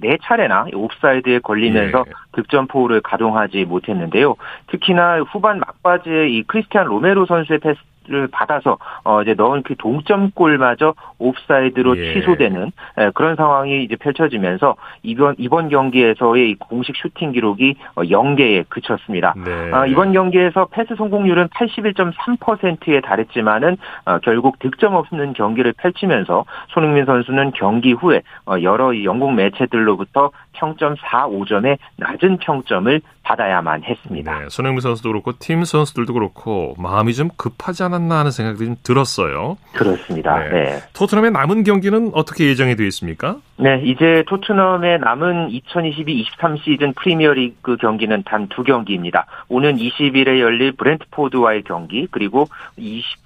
네 0.00 0.18
차례나 0.22 0.66
옵사이드에 0.72 1.40
걸리면서 1.40 2.04
예. 2.06 2.12
득점포를 2.32 3.00
가동하지 3.00 3.64
못했는데요. 3.64 4.36
특히나 4.68 5.20
후반 5.22 5.58
막바지에 5.58 6.28
이 6.28 6.42
크리스티안 6.44 6.86
로메로 6.86 7.26
선수의 7.26 7.58
패스 7.58 7.80
를 8.06 8.28
받아서 8.28 8.76
어 9.02 9.22
이제 9.22 9.32
넣은 9.32 9.62
그 9.62 9.76
동점골마저 9.76 10.94
옵사이드로 11.18 11.96
예. 11.96 12.12
취소되는 12.12 12.70
예, 13.00 13.10
그런 13.14 13.34
상황이 13.34 13.82
이제 13.82 13.96
펼쳐지면서 13.96 14.76
이번 15.02 15.34
이번 15.38 15.70
경기에서의 15.70 16.56
공식 16.56 16.96
슈팅 16.96 17.32
기록이 17.32 17.76
0개에 17.96 18.60
어, 18.60 18.64
그쳤습니다. 18.68 19.34
네. 19.42 19.72
어, 19.72 19.86
이번 19.86 20.12
경기에서 20.12 20.66
패스 20.66 20.94
성공률은 20.96 21.48
81.3%에 21.48 23.00
달했지만은 23.00 23.78
어, 24.04 24.18
결국 24.18 24.58
득점 24.58 24.94
없는 24.94 25.32
경기를 25.32 25.72
펼치면서 25.72 26.44
손흥민 26.68 27.06
선수는 27.06 27.52
경기 27.52 27.92
후에 27.92 28.20
어, 28.46 28.56
여러 28.60 29.02
영국 29.02 29.32
매체들로부터 29.32 30.30
평점 30.52 30.94
4.5점의 30.96 31.78
낮은 31.96 32.36
평점을 32.36 33.00
받아야만 33.24 33.82
했습니다. 33.84 34.38
네, 34.38 34.46
손흥민 34.48 34.80
선수도 34.80 35.10
그렇고 35.10 35.32
팀 35.38 35.64
선수들도 35.64 36.12
그렇고 36.12 36.74
마음이 36.78 37.14
좀 37.14 37.28
급하지 37.36 37.82
않았나 37.82 38.18
하는 38.20 38.30
생각이 38.30 38.64
좀 38.64 38.76
들었어요. 38.82 39.56
그렇습니다. 39.72 40.38
네. 40.38 40.50
네. 40.50 40.78
토트넘의 40.92 41.32
남은 41.32 41.64
경기는 41.64 42.10
어떻게 42.14 42.46
예정이 42.46 42.76
되어 42.76 42.86
있습니까? 42.86 43.38
네, 43.56 43.80
이제 43.84 44.24
토트넘의 44.28 45.00
남은 45.00 45.48
2022-23 45.48 46.62
시즌 46.64 46.92
프리미어리그 46.94 47.76
경기는 47.78 48.22
단 48.24 48.44
두 48.54 48.62
경기입니다. 48.62 49.26
오는 49.48 49.76
20일에 49.76 50.38
열릴 50.38 50.72
브렌트포드와의 50.72 51.62
경기 51.64 52.06
그리고 52.10 52.46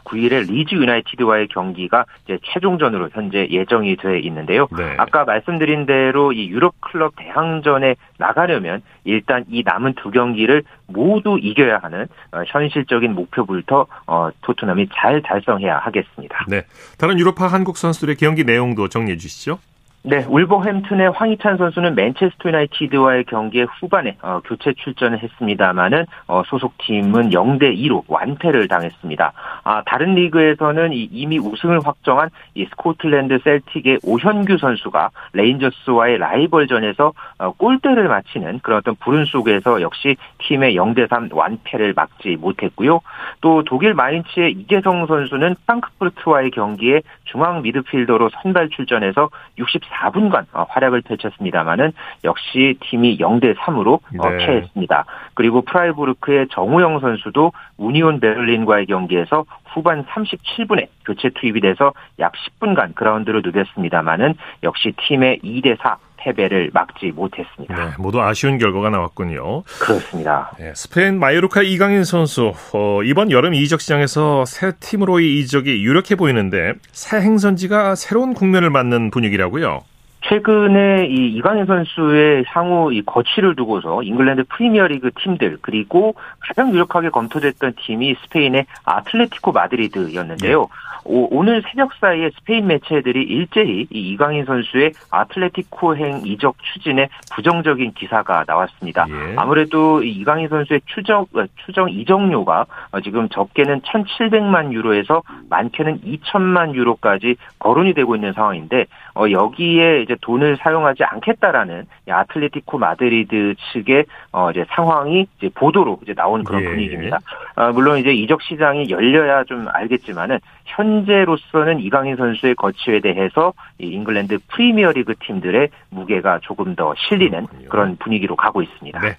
29일에 0.09 0.51
리즈 0.51 0.75
유나이티드와의 0.75 1.49
경기가 1.49 2.05
이제 2.25 2.39
최종전으로 2.45 3.11
현재 3.13 3.47
예정이 3.51 3.97
돼 3.97 4.19
있는데요. 4.21 4.69
네. 4.77 4.95
아까 4.99 5.25
말씀드린 5.25 5.87
대로 5.87 6.33
이 6.33 6.49
유럽 6.49 6.75
클럽 6.81 7.15
대항전에 7.17 7.97
나가려면 8.19 8.83
일단 9.05 9.45
이 9.49 9.63
남은 9.65 9.95
두 9.95 10.11
경기를 10.11 10.63
모두 10.87 11.39
이겨야 11.41 11.79
하는 11.83 12.07
어, 12.33 12.43
현실적인 12.47 13.15
목표부터 13.15 13.87
어, 14.07 14.31
토트넘이 14.43 14.89
잘 14.95 15.23
달성해야 15.23 15.79
하겠습니다. 15.79 16.45
네. 16.49 16.63
다른 16.99 17.19
유럽파 17.19 17.47
한국 17.47 17.77
선수들의 17.77 18.17
경기 18.17 18.45
내용도 18.45 18.89
정리해 18.89 19.17
주시죠. 19.17 19.59
네, 20.05 20.25
울버햄튼의 20.29 21.11
황희찬 21.11 21.57
선수는 21.57 21.97
맨체스터 21.97 22.51
유나이티드와의 22.51 23.25
경기에 23.25 23.65
후반에 23.65 24.17
어, 24.23 24.41
교체 24.45 24.73
출전을 24.73 25.21
했습니다마는 25.21 26.07
어, 26.29 26.43
소속팀은 26.47 27.31
0대 27.31 27.77
2로 27.77 28.05
완패를 28.07 28.69
당했습니다. 28.69 29.33
아, 29.65 29.83
다른 29.85 30.15
리그에서는 30.15 30.93
이, 30.93 31.09
이미 31.11 31.39
우승을 31.41 31.81
확정한 31.85 32.31
이 32.55 32.65
스코틀랜드 32.67 33.41
셀틱의 33.43 33.99
오현규 34.05 34.59
선수가 34.59 35.11
레인저스와의 35.33 36.19
라이벌전에서 36.19 37.13
어, 37.39 37.53
골대를 37.53 38.07
맞히는 38.07 38.61
그런 38.63 38.79
어떤 38.79 38.95
불운 38.95 39.25
속에서 39.25 39.83
역시 39.83 40.17
팀의 40.39 40.77
0대 40.77 41.09
3 41.09 41.29
완패를 41.33 41.95
막지 41.95 42.37
못했고요. 42.37 43.01
또 43.41 43.65
독일 43.65 43.95
마인츠의 43.95 44.53
이재성 44.53 45.07
선수는 45.07 45.57
프랑크푸르트와의 45.67 46.53
경기에 46.53 47.03
중앙 47.31 47.63
미드필더로 47.63 48.31
선발 48.43 48.71
출전해서 48.71 49.31
60 49.59 49.83
4분간 49.83 50.47
어, 50.53 50.67
활약을 50.69 51.03
펼쳤습니다마는 51.03 51.93
역시 52.25 52.77
팀이 52.81 53.19
0대 53.19 53.55
3으로 53.57 54.01
어, 54.19 54.31
네. 54.31 54.37
패했습니다. 54.39 55.05
그리고 55.35 55.63
프라이부르크의 55.63 56.49
정우영 56.51 57.01
선수도 57.01 57.53
우니온 57.77 58.21
베를린과의 58.21 58.87
경기에서 58.87 59.45
후반 59.67 60.05
37분에 60.05 60.89
교체 61.05 61.31
투입이 61.31 61.61
돼서 61.61 61.93
약 62.19 62.33
10분간 62.33 62.95
그라운드를 62.95 63.43
누볐습니다마는 63.43 64.35
역시 64.63 64.93
팀의 64.97 65.41
2대 65.41 65.79
4 65.81 65.97
패배를 66.19 66.71
막지 66.73 67.13
못했습니다. 67.15 67.75
네, 67.75 67.91
모두 67.99 68.21
아쉬운 68.21 68.59
결과가 68.59 68.91
나왔군요. 68.91 69.63
그렇습니다. 69.81 70.53
네, 70.59 70.73
스페인 70.75 71.19
마요르카 71.19 71.63
이강인 71.63 72.05
선수 72.05 72.53
어, 72.73 73.03
이번 73.05 73.31
여름 73.31 73.55
이적 73.55 73.81
시장에서 73.81 74.45
새 74.45 74.73
팀으로의 74.79 75.39
이적이 75.39 75.83
유력해 75.85 76.15
보이는데 76.17 76.75
새 76.93 77.19
행선지가 77.19 77.95
새로운 77.95 78.35
국면을 78.35 78.71
맞는 78.71 79.11
분위기라고요. 79.11 79.83
최근에 80.23 81.07
이 81.07 81.29
이강인 81.37 81.67
선수의 81.67 82.45
향후 82.49 82.93
이 82.93 83.03
거취를 83.03 83.55
두고서 83.57 84.03
잉글랜드 84.03 84.45
프리미어리그 84.49 85.11
팀들 85.19 85.59
그리고 85.63 86.15
가장 86.41 86.73
유력하게 86.73 87.11
검토됐던 87.11 87.75
팀이 87.81 88.17
스페인의 88.25 88.67
아틀레티코 88.85 89.53
마드리드였는데요. 89.53 90.61
네. 90.61 90.67
오, 91.05 91.43
늘 91.43 91.63
새벽 91.63 91.95
사이에 91.95 92.31
스페인 92.39 92.67
매체들이 92.67 93.23
일제히 93.23 93.87
이 93.91 94.11
이강인 94.11 94.45
선수의 94.45 94.93
아틀레티코행 95.11 96.27
이적 96.27 96.57
추진에 96.63 97.09
부정적인 97.33 97.95
기사가 97.95 98.45
나왔습니다. 98.47 99.07
예. 99.09 99.35
아무래도 99.37 100.03
이강인 100.03 100.49
선수의 100.49 100.83
추정 100.85 101.23
어, 101.35 101.45
추정 101.65 101.89
이적료가 101.89 102.67
어, 102.91 103.01
지금 103.01 103.29
적게는 103.31 103.81
1,700만 103.81 104.73
유로에서 104.73 105.23
많게는 105.49 106.03
2천만 106.03 106.75
유로까지 106.75 107.37
거론이 107.59 107.95
되고 107.95 108.15
있는 108.15 108.35
상황인데 108.35 108.85
어, 109.19 109.29
여기에 109.29 110.03
이제 110.03 110.17
돈을 110.21 110.59
사용하지 110.61 111.03
않겠다라는 111.03 111.87
아틀레티코 112.09 112.79
마드리드 112.79 113.57
측의 113.73 114.05
어 114.31 114.53
이제 114.53 114.65
상황이 114.69 115.27
이제 115.39 115.51
보도로 115.53 115.99
이제 116.05 116.15
나온 116.15 116.45
그런 116.45 116.63
예. 116.63 116.69
분위기입니다. 116.69 117.19
어, 117.57 117.73
물론 117.73 117.99
이제 117.99 118.13
이적 118.13 118.41
시장이 118.43 118.89
열려야 118.91 119.43
좀 119.43 119.67
알겠지만은 119.73 120.39
현재로서는 120.67 121.81
이강인 121.81 122.15
선수의 122.15 122.55
거취에 122.55 123.01
대해서 123.01 123.53
이 123.79 123.89
잉글랜드 123.89 124.39
프리미어리그 124.53 125.15
팀들의 125.19 125.69
무게가 125.91 126.39
조금 126.43 126.77
더 126.77 126.95
실리는 126.97 127.45
그렇군요. 127.47 127.69
그런 127.69 127.97
분위기로 127.97 128.37
가고 128.37 128.63
있습니다. 128.63 129.01
네. 129.01 129.17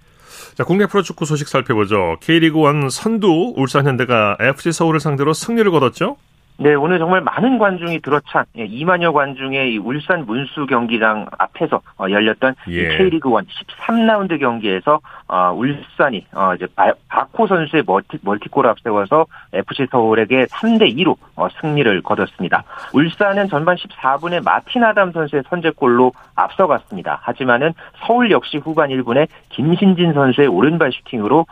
자, 0.55 0.63
국내 0.63 0.85
프로축구 0.85 1.25
소식 1.25 1.49
살펴보죠. 1.49 2.15
K리그 2.21 2.59
1 2.59 2.89
선두 2.89 3.53
울산 3.57 3.85
현대가 3.85 4.37
FC 4.39 4.71
서울을 4.71 5.01
상대로 5.01 5.33
승리를 5.33 5.69
거뒀죠? 5.69 6.15
네, 6.61 6.73
오늘 6.73 6.99
정말 6.99 7.21
많은 7.21 7.57
관중이 7.57 8.01
들어찬 8.01 8.43
2만여 8.53 9.03
예, 9.03 9.07
관중의 9.07 9.77
울산 9.77 10.25
문수 10.25 10.65
경기장 10.65 11.25
앞에서 11.37 11.79
어, 11.97 12.09
열렸던 12.09 12.53
예. 12.67 12.97
K리그 12.97 13.29
1 13.29 13.45
13라운드 13.87 14.37
경기에서 14.37 14.99
어, 15.29 15.53
울산이 15.55 16.25
어, 16.33 16.53
이제 16.55 16.67
바코 17.07 17.47
선수의 17.47 17.83
멀티, 17.87 18.17
멀티 18.23 18.49
골을 18.49 18.69
앞세워서 18.71 19.25
FC 19.53 19.87
서울에게 19.89 20.47
3대 20.47 20.93
2로 20.97 21.15
승리를 21.61 22.01
거뒀습니다. 22.01 22.65
울산은 22.93 23.47
전반 23.47 23.77
14분에 23.77 24.43
마틴 24.43 24.83
아담 24.83 25.13
선수의 25.13 25.43
선제골로 25.49 26.11
앞서갔습니다. 26.35 27.19
하지만은 27.21 27.73
서울 28.05 28.31
역시 28.31 28.57
후반 28.57 28.89
1분에 28.89 29.27
김신진 29.47 30.11
선수의 30.11 30.47
오른발 30.47 30.91
슈팅으로 30.91 31.45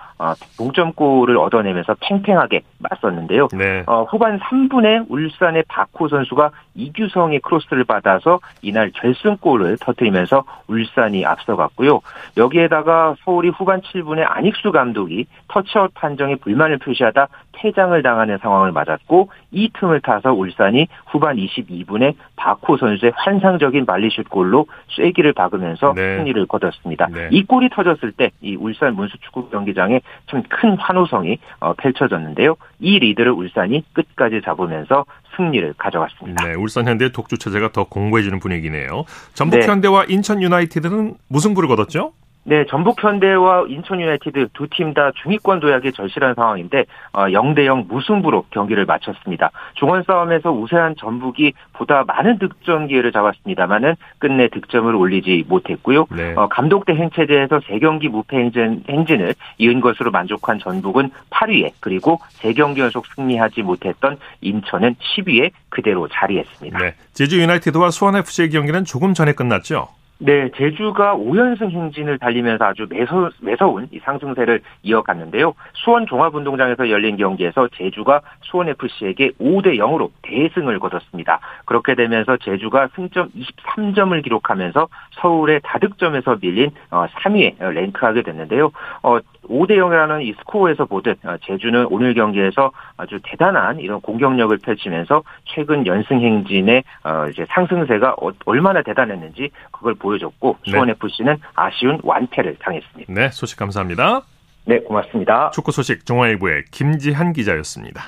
동점골을 0.58 1.38
얻어내면서 1.38 1.96
팽팽하게 2.02 2.62
맞섰는데요. 2.80 3.48
네. 3.54 3.86
후반 4.10 4.39
3분에 4.39 4.96
울산의 5.07 5.63
바코 5.67 6.08
선수가 6.07 6.51
이규성의 6.75 7.39
크로스를 7.41 7.83
받아서 7.83 8.39
이날 8.62 8.91
결승골을 8.91 9.77
터뜨리면서 9.79 10.43
울산이 10.67 11.25
앞서갔고요. 11.25 12.01
여기에다가 12.38 13.15
서울이 13.23 13.49
후반 13.49 13.81
7분에 13.81 14.23
안익수 14.25 14.71
감독이 14.71 15.25
터치아웃 15.47 15.93
판정에 15.93 16.36
불만을 16.36 16.77
표시하다 16.77 17.27
퇴장을 17.58 18.02
당하는 18.02 18.38
상황을 18.39 18.72
맞았고 18.72 19.30
이 19.52 19.70
틈을 19.80 20.02
타서 20.02 20.34
울산이 20.34 20.88
후반 21.08 21.38
22분에 21.38 22.15
바코 22.36 22.78
선수의 22.78 23.12
환상적인 23.15 23.86
발리슛 23.86 24.30
골로 24.30 24.67
쐐기를 24.89 25.34
박으면서 25.34 25.93
네. 25.96 26.17
승리를 26.17 26.46
거뒀습니다. 26.48 27.08
네. 27.12 27.30
이 27.32 27.43
골이 27.43 27.70
터졌을 27.70 28.12
때 28.12 28.32
이 28.41 28.56
울산 28.56 28.96
문수축구 28.96 29.50
경기장에 29.50 30.02
참 30.30 30.43
큰 30.50 30.78
환호성이 30.78 31.38
어, 31.60 31.74
펼쳐졌는데요. 31.74 32.56
이 32.80 33.00
리드를 33.00 33.32
울산이 33.32 33.84
끝까지 33.93 34.41
잡으면서 34.46 35.06
승리를 35.36 35.74
가져갔습니다. 35.78 36.46
네, 36.46 36.54
울산 36.56 36.88
현대의 36.88 37.12
독주 37.12 37.38
체제가 37.38 37.72
더 37.72 37.84
공고해지는 37.84 38.39
분위기네요. 38.39 39.04
전북 39.34 39.60
네. 39.60 39.67
현대와 39.67 40.06
인천 40.08 40.41
유나이티드는 40.41 41.15
무승부를 41.30 41.67
거뒀죠? 41.70 42.13
네, 42.49 42.65
전북 42.69 43.03
현대와 43.03 43.65
인천 43.67 43.99
유나이티드 43.99 44.47
두 44.53 44.67
팀 44.69 44.93
다 44.93 45.12
중위권 45.21 45.60
도약에 45.60 45.91
절실한 45.91 46.33
상황인데 46.36 46.86
어, 47.12 47.25
0대 47.25 47.65
0 47.65 47.88
무승부로 47.89 48.45
경기를 48.51 48.86
마쳤습니다. 48.86 49.51
중원 49.73 50.03
싸움에서 50.03 50.51
우세한 50.53 50.95
전북이 50.97 51.51
보다 51.73 52.05
많은 52.07 52.39
득점 52.39 52.88
기회를 52.88 53.12
잡았습니다만은 53.12 53.95
끝내 54.19 54.47
득점을 54.47 54.95
올리지 54.95 55.43
못했고요. 55.49 56.05
네. 56.15 56.36
어, 56.38 56.47
감독대 56.47 56.93
행체제에서 56.93 57.60
3경기 57.60 58.07
무패 58.07 58.38
행진, 58.38 58.81
행진을 58.88 59.36
이은 59.57 59.81
것으로 59.81 60.12
만족한 60.12 60.60
전북은 60.60 61.10
8위에 61.29 61.73
그리고 61.81 62.17
3경기 62.39 62.77
연속 62.77 63.05
승리하지 63.07 63.63
못했던 63.63 64.17
인천은 64.39 64.95
10위에 64.95 65.51
그대로 65.67 66.07
자리했습니다. 66.07 66.79
네. 66.79 66.95
제주 67.12 67.41
유나이티드와 67.41 67.91
수원 67.91 68.15
FC의 68.15 68.51
경기는 68.51 68.86
조금 68.86 69.13
전에 69.13 69.33
끝났죠? 69.33 69.89
네, 70.19 70.49
제주가 70.56 71.15
5연승 71.15 71.69
행진을 71.69 72.17
달리면서 72.17 72.65
아주 72.65 72.88
매서, 72.89 73.30
매서운 73.39 73.88
이 73.91 73.99
상승세를 73.99 74.62
이어갔는데요. 74.82 75.53
수원 75.73 76.08
종합운동장에서 76.08 76.89
열린 76.89 77.17
경기에서 77.17 77.67
제주가 77.75 78.21
수원FC에게 78.41 79.34
5대 79.39 79.77
0으로 79.77 80.10
대승을 80.23 80.80
거뒀습니다. 80.80 81.39
그렇게 81.65 81.93
되면서 81.93 82.36
제주가 82.38 82.89
승점 82.95 83.30
23점을 83.30 84.23
기록하면서 84.23 84.88
서울의 85.21 85.62
다득점에서 85.63 86.38
밀린 86.41 86.71
3위에 86.89 87.62
어, 87.62 87.69
랭크하게 87.69 88.23
됐는데요. 88.23 88.71
어, 89.03 89.19
5대 89.49 89.71
0이라는 89.71 90.23
이 90.23 90.33
스코어에서 90.39 90.86
보듯 90.86 91.17
어, 91.25 91.38
제주는 91.45 91.88
오늘 91.89 92.13
경기에서 92.13 92.71
아주 92.97 93.19
대단한 93.23 93.79
이런 93.79 94.01
공격력을 94.01 94.57
펼치면서 94.57 95.23
최근 95.45 95.86
연승 95.86 96.19
행진의 96.21 96.83
어, 97.03 97.27
이제 97.31 97.45
상승세가 97.49 98.15
어, 98.21 98.31
얼마나 98.45 98.81
대단했는지 98.81 99.49
그걸 99.71 99.95
보여줬고 99.95 100.57
네. 100.65 100.71
수원 100.71 100.89
FC는 100.89 101.38
아쉬운 101.55 101.99
완패를 102.03 102.57
당했습니다. 102.60 103.13
네, 103.13 103.29
소식 103.29 103.57
감사합니다. 103.57 104.21
네, 104.65 104.79
고맙습니다. 104.79 105.51
축구 105.51 105.71
소식 105.71 106.05
중앙일보의 106.05 106.65
김지한 106.71 107.33
기자였습니다. 107.33 108.03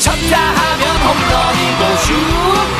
쳤다 0.00 0.38
하면 0.38 0.86
홈런이고 1.04 1.96
슛 1.96 2.79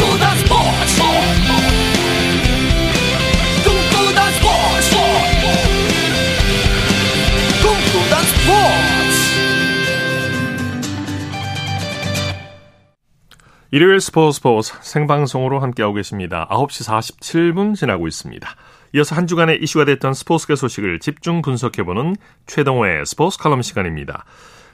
일요일 13.73 14.01
스포츠 14.01 14.35
스포츠 14.35 14.73
생방송으로 14.81 15.61
함께하고 15.61 15.93
계십니다. 15.93 16.45
9시 16.51 16.89
47분 16.89 17.73
지나고 17.73 18.05
있습니다. 18.05 18.49
이어서 18.95 19.15
한 19.15 19.27
주간의 19.27 19.59
이슈가 19.63 19.85
됐던 19.85 20.13
스포츠계 20.13 20.57
소식을 20.57 20.99
집중 20.99 21.41
분석해보는 21.41 22.17
최동호의 22.47 23.05
스포츠 23.05 23.37
칼럼 23.37 23.61
시간입니다. 23.61 24.25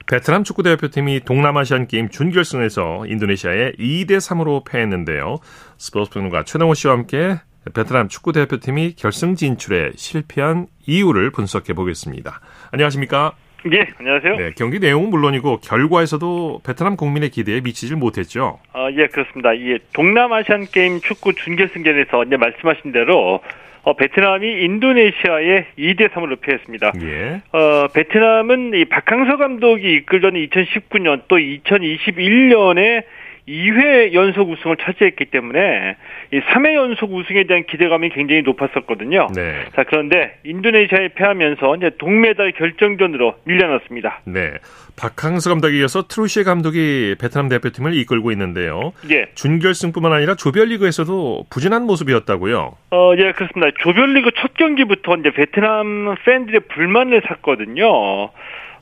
베트남 0.08 0.42
축구대표팀이 0.42 1.20
동남아시안 1.20 1.86
게임 1.86 2.08
준결승에서 2.08 3.06
인도네시아에 3.06 3.74
2대 3.78 4.16
3으로 4.16 4.64
패했는데요. 4.68 5.38
스포츠 5.76 6.10
평론가 6.10 6.42
최동호 6.42 6.74
씨와 6.74 6.94
함께 6.94 7.40
베트남 7.74 8.08
축구대표팀이 8.08 8.94
결승 8.96 9.36
진출에 9.36 9.92
실패한 9.94 10.66
이유를 10.88 11.30
분석해 11.30 11.72
보겠습니다. 11.74 12.40
안녕하십니까? 12.72 13.34
예, 13.72 13.86
안녕하세요. 13.98 14.36
네, 14.36 14.50
경기 14.56 14.78
내용은 14.78 15.10
물론이고 15.10 15.58
결과에서도 15.58 16.60
베트남 16.64 16.96
국민의 16.96 17.30
기대에 17.30 17.60
미치질 17.60 17.96
못했죠. 17.96 18.60
아, 18.72 18.88
예, 18.92 19.08
그렇습니다. 19.08 19.52
이 19.52 19.78
동남아시안 19.92 20.66
게임 20.72 21.00
축구 21.00 21.34
준결승전에서 21.34 22.24
이제 22.24 22.36
말씀하신 22.36 22.92
대로 22.92 23.40
어, 23.82 23.94
베트남이 23.94 24.64
인도네시아에 24.64 25.66
2대 25.78 26.10
3으로 26.10 26.40
패했습니다. 26.40 26.92
예. 27.02 27.40
어, 27.52 27.88
베트남은 27.88 28.74
이 28.74 28.84
박항서 28.84 29.38
감독이 29.38 29.92
이끌던 29.94 30.34
2019년 30.34 31.22
또 31.26 31.36
2021년에 31.36 33.04
2회 33.48 34.12
연속 34.12 34.50
우승을 34.50 34.76
차지했기 34.76 35.26
때문에 35.26 35.96
이 36.32 36.40
3회 36.40 36.74
연속 36.74 37.12
우승에 37.14 37.44
대한 37.44 37.64
기대감이 37.64 38.10
굉장히 38.10 38.42
높았었거든요. 38.42 39.28
네. 39.34 39.64
자, 39.74 39.84
그런데 39.84 40.38
인도네시아에 40.44 41.08
패하면서 41.14 41.76
이제 41.76 41.90
동메달 41.98 42.52
결정전으로 42.52 43.36
밀려났습니다. 43.44 44.20
네. 44.24 44.52
박항서 44.96 45.50
감독에 45.50 45.78
이어서 45.78 46.06
트루시에 46.06 46.42
감독이 46.42 47.14
베트남 47.20 47.48
대표팀을 47.48 47.94
이끌고 47.94 48.32
있는데요. 48.32 48.92
예. 49.10 49.26
준결승뿐만 49.34 50.12
아니라 50.12 50.34
조별리그에서도 50.34 51.46
부진한 51.50 51.84
모습이었다고요. 51.84 52.76
어, 52.90 53.12
예, 53.16 53.32
그렇습니다. 53.32 53.70
조별리그 53.80 54.32
첫 54.36 54.54
경기부터 54.54 55.16
이제 55.16 55.30
베트남 55.30 56.14
팬들의 56.24 56.60
불만을 56.68 57.22
샀거든요. 57.28 58.30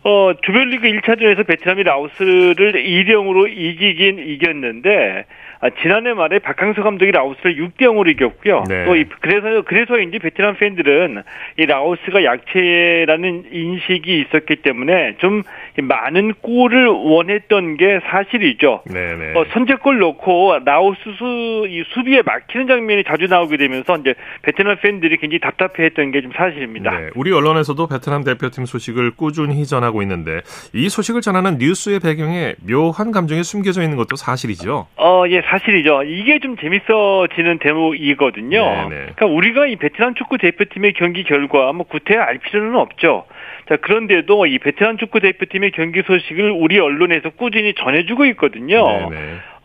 어, 0.07 0.33
조별리그 0.41 0.87
1차전에서 0.87 1.45
베트남이 1.45 1.83
라오스를 1.83 2.55
2대 2.55 3.09
0으로 3.09 3.49
이기긴 3.51 4.21
이겼는데 4.21 5.25
아, 5.61 5.71
지난해 5.83 6.13
말에 6.13 6.39
박항서 6.39 6.83
감독이 6.83 7.11
라오스를 7.11 7.57
6대 7.57 7.83
0으로 7.83 8.11
이겼고요. 8.11 8.65
네. 8.69 8.85
또 8.85 8.97
이, 8.97 9.05
그래서 9.21 9.63
그래서인지 9.63 10.19
베트남 10.19 10.57
팬들은 10.57 11.23
이 11.59 11.67
라오스가 11.67 12.23
약체라는 12.25 13.45
인식이 13.51 14.21
있었기 14.21 14.57
때문에 14.57 15.17
좀 15.19 15.43
많은 15.81 16.35
골을 16.43 16.87
원했던 16.89 17.77
게 17.79 18.01
사실이죠. 18.11 18.83
네, 18.87 19.17
네. 19.17 19.33
어, 19.35 19.45
선제골 19.55 19.99
넣고 19.99 20.59
라오스 20.65 21.01
수, 21.17 21.67
이 21.69 21.83
수비에 21.95 22.23
막히는 22.27 22.67
장면이 22.67 23.05
자주 23.05 23.27
나오게 23.27 23.57
되면서 23.57 23.97
이제 23.97 24.15
베트남 24.43 24.77
팬들이 24.77 25.17
굉장히 25.17 25.41
답답해했던 25.41 26.11
게 26.11 26.27
좀 26.27 26.33
사실입니다. 26.37 26.91
네, 26.91 27.11
우리 27.15 27.31
언론에서도 27.33 27.87
베트남 27.87 28.25
대표팀 28.25 28.67
소식을 28.67 29.13
꾸준히 29.13 29.65
전하고 29.65 30.03
있는데 30.03 30.41
이 30.75 30.89
소식을 30.89 31.21
전하는 31.21 31.59
뉴스의 31.59 32.01
배경에 32.01 32.55
묘한 32.69 33.13
감정이 33.13 33.45
숨겨져 33.45 33.83
있는 33.83 33.97
것도 33.97 34.17
사실이죠. 34.17 34.89
어, 34.97 35.25
예, 35.29 35.41
사실이죠. 35.47 36.03
이게 36.05 36.39
좀 36.39 36.57
재밌어지는 36.57 37.59
대목이거든요. 37.59 38.65
네네. 38.65 38.89
그러니까 38.89 39.27
우리가 39.27 39.67
이 39.67 39.77
베트남 39.77 40.15
축구 40.15 40.39
대표팀의 40.39 40.93
경기 40.95 41.25
결과 41.25 41.73
뭐 41.73 41.87
구태여 41.87 42.21
알 42.21 42.39
필요는 42.39 42.77
없죠. 42.77 43.25
자, 43.69 43.77
그런데도 43.77 44.47
이 44.47 44.59
베트남 44.59 44.97
축구 44.97 45.21
대표팀의 45.21 45.73
경기 45.73 46.03
소식을 46.03 46.51
우리 46.51 46.79
언론에서 46.79 47.31
꾸준히 47.31 47.75
전해주고 47.75 48.27
있거든요. 48.27 49.09
네네. 49.11 49.17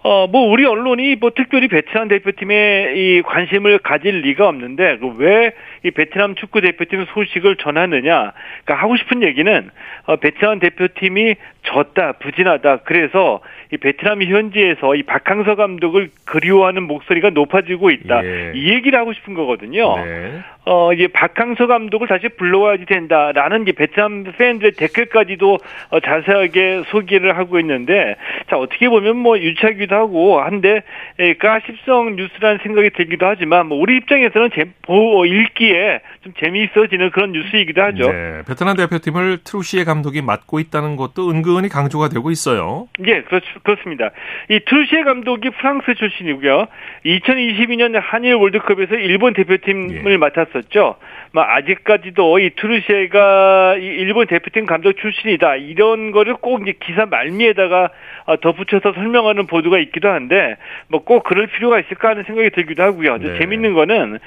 어, 0.04 0.26
뭐, 0.26 0.50
우리 0.50 0.66
언론이 0.66 1.18
뭐 1.18 1.30
특별히 1.36 1.68
베트남 1.68 2.08
대표팀에 2.08 2.94
이 2.96 3.22
관심을 3.22 3.78
가질 3.80 4.22
리가 4.22 4.48
없는데, 4.48 4.98
그왜이 4.98 5.92
베트남 5.94 6.34
축구 6.34 6.60
대표팀 6.62 7.06
소식을 7.14 7.58
전하느냐. 7.58 8.34
그러니까 8.66 8.84
하고 8.84 8.98
싶은 8.98 9.22
얘기는, 9.22 9.70
어, 10.06 10.16
베트남 10.16 10.60
대표팀이 10.60 11.36
졌다, 11.64 12.14
부진하다. 12.14 12.78
그래서 12.78 13.42
이 13.72 13.78
베트남 13.78 14.24
현지에서 14.24 14.96
이 14.96 15.04
박항서 15.04 15.56
감독을 15.56 16.10
그리워하는 16.26 16.84
목소리가 16.84 17.30
높아지고 17.30 17.92
있다. 17.92 18.26
예. 18.26 18.52
이 18.56 18.74
얘기를 18.74 18.98
하고 18.98 19.14
싶은 19.14 19.36
거거든요. 19.36 19.98
네. 20.04 20.42
어, 20.64 20.94
이제 20.94 21.08
박항서 21.08 21.66
감독을 21.66 22.08
다시 22.08 22.30
불러와야지 22.30 22.86
된다라는 22.86 23.64
이제 23.64 23.72
베트남 23.72 24.24
팬들의 24.24 24.74
댓글까지도 24.74 25.58
어, 25.90 26.00
자세하게 26.00 26.84
소개를 26.90 27.36
하고 27.36 27.60
있는데, 27.60 28.16
자, 28.48 28.58
어떻게 28.58 28.88
보면 28.88 29.18
뭐 29.18 29.40
유착이기도 29.40 29.96
하고 29.96 30.42
한데, 30.42 30.84
에, 31.18 31.34
가십성 31.34 32.16
뉴스라는 32.16 32.60
생각이 32.62 32.92
들기도 32.92 33.26
하지만, 33.26 33.68
뭐 33.68 33.80
우리 33.80 33.98
입장에서는 33.98 34.50
제, 34.54 34.66
보, 34.84 35.26
읽기에 35.26 36.02
좀 36.24 36.34
재미있어지는 36.40 37.10
그런 37.10 37.32
뉴스이기도 37.32 37.82
하죠. 37.82 38.12
네, 38.12 38.42
베트남 38.48 38.78
대표팀을 38.78 39.40
트루시에 39.44 39.84
감독이 39.84 40.22
맡고 40.22 40.60
있다는 40.60 40.96
것도 40.96 41.32
은근히 41.32 41.70
강조가 41.70 42.10
되고 42.10 42.30
있어요. 42.30 42.88
예, 43.08 43.24
그렇, 43.24 43.42
그렇습니다. 43.64 44.12
이 44.50 44.60
트루시에 44.60 45.04
감독이 45.04 45.50
프랑스 45.50 45.96
출신이고요. 45.96 46.68
2022년 47.06 48.00
한일 48.00 48.36
월드컵에서 48.36 48.96
일본 48.96 49.34
대표팀을 49.34 50.12
예. 50.12 50.18
맡았 50.18 50.51
었죠. 50.60 50.96
뭐 51.34 51.44
아직까지도 51.44 52.40
이 52.40 52.52
트루시에가 52.56 53.78
이 53.78 53.86
일본 53.86 54.28
대표팀 54.28 54.66
감독 54.66 54.94
출신이다 54.94 55.56
이런 55.56 56.12
거를 56.12 56.36
꼭 56.36 56.62
이제 56.62 56.74
기사 56.80 57.06
말미에다가 57.06 57.86
어, 57.86 57.90
덧붙여서 58.42 58.94
설명하는 58.94 59.48
보도가 59.48 59.78
있기도 59.80 60.10
한데 60.10 60.56
뭐 60.88 61.02
꼭 61.02 61.24
그럴 61.24 61.48
필요가 61.48 61.80
있을까 61.80 62.10
하는 62.10 62.24
생각이 62.24 62.52
들기도 62.52 62.84
하고요. 62.84 63.18
네. 63.18 63.38
재밌는 63.38 63.74
거는 63.74 64.20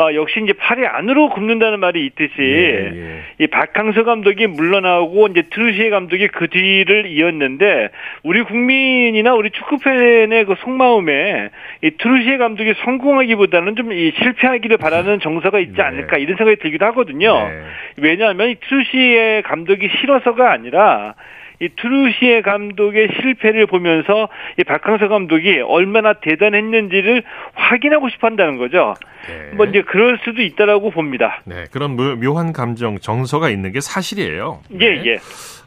어, 0.00 0.14
역시 0.14 0.40
이제 0.42 0.54
팔이 0.54 0.86
안으로 0.86 1.28
굽는다는 1.28 1.78
말이 1.78 2.04
있듯이 2.06 2.32
예, 2.40 2.90
예. 2.92 3.22
이 3.38 3.46
박항서 3.46 4.02
감독이 4.04 4.46
물러나고 4.46 5.28
이제 5.28 5.42
트루시에 5.50 5.90
감독이 5.90 6.26
그 6.28 6.48
뒤를 6.48 7.06
이었는데 7.06 7.90
우리 8.24 8.42
국민이나 8.42 9.34
우리 9.34 9.50
축구 9.50 9.76
팬의 9.78 10.46
그 10.46 10.54
속마음에 10.60 11.50
이 11.82 11.90
트루시에 11.90 12.38
감독이 12.38 12.74
성공하기보다는 12.84 13.76
좀 13.76 13.92
이 13.92 14.12
실패하기를 14.16 14.78
바라는 14.78 15.20
정서가 15.20 15.58
있지 15.58 15.74
네. 15.74 15.82
않을까 15.82 16.16
이런 16.16 16.36
생각이 16.36 16.56
들기도 16.60 16.86
하거든요. 16.86 17.48
네. 17.48 17.62
왜냐하면 17.98 18.48
이 18.48 18.54
트루시에 18.54 19.42
감독이 19.42 19.88
싫어서가 20.00 20.50
아니라 20.50 21.14
이 21.62 21.68
트루시에 21.80 22.42
감독의 22.42 23.08
실패를 23.20 23.66
보면서 23.66 24.28
이 24.58 24.64
박항서 24.64 25.06
감독이 25.06 25.60
얼마나 25.60 26.14
대단했는지를 26.14 27.22
확인하고 27.54 28.08
싶어 28.10 28.26
한다는 28.26 28.58
거죠. 28.58 28.94
네. 29.28 29.54
뭐 29.54 29.66
이제 29.66 29.82
그럴 29.82 30.18
수도 30.24 30.42
있다라고 30.42 30.90
봅니다. 30.90 31.40
네, 31.44 31.66
그런 31.70 31.94
묘한 31.96 32.52
감정, 32.52 32.98
정서가 32.98 33.48
있는 33.48 33.70
게 33.70 33.80
사실이에요. 33.80 34.60
예, 34.80 34.90
네. 34.90 35.06
예. 35.06 35.18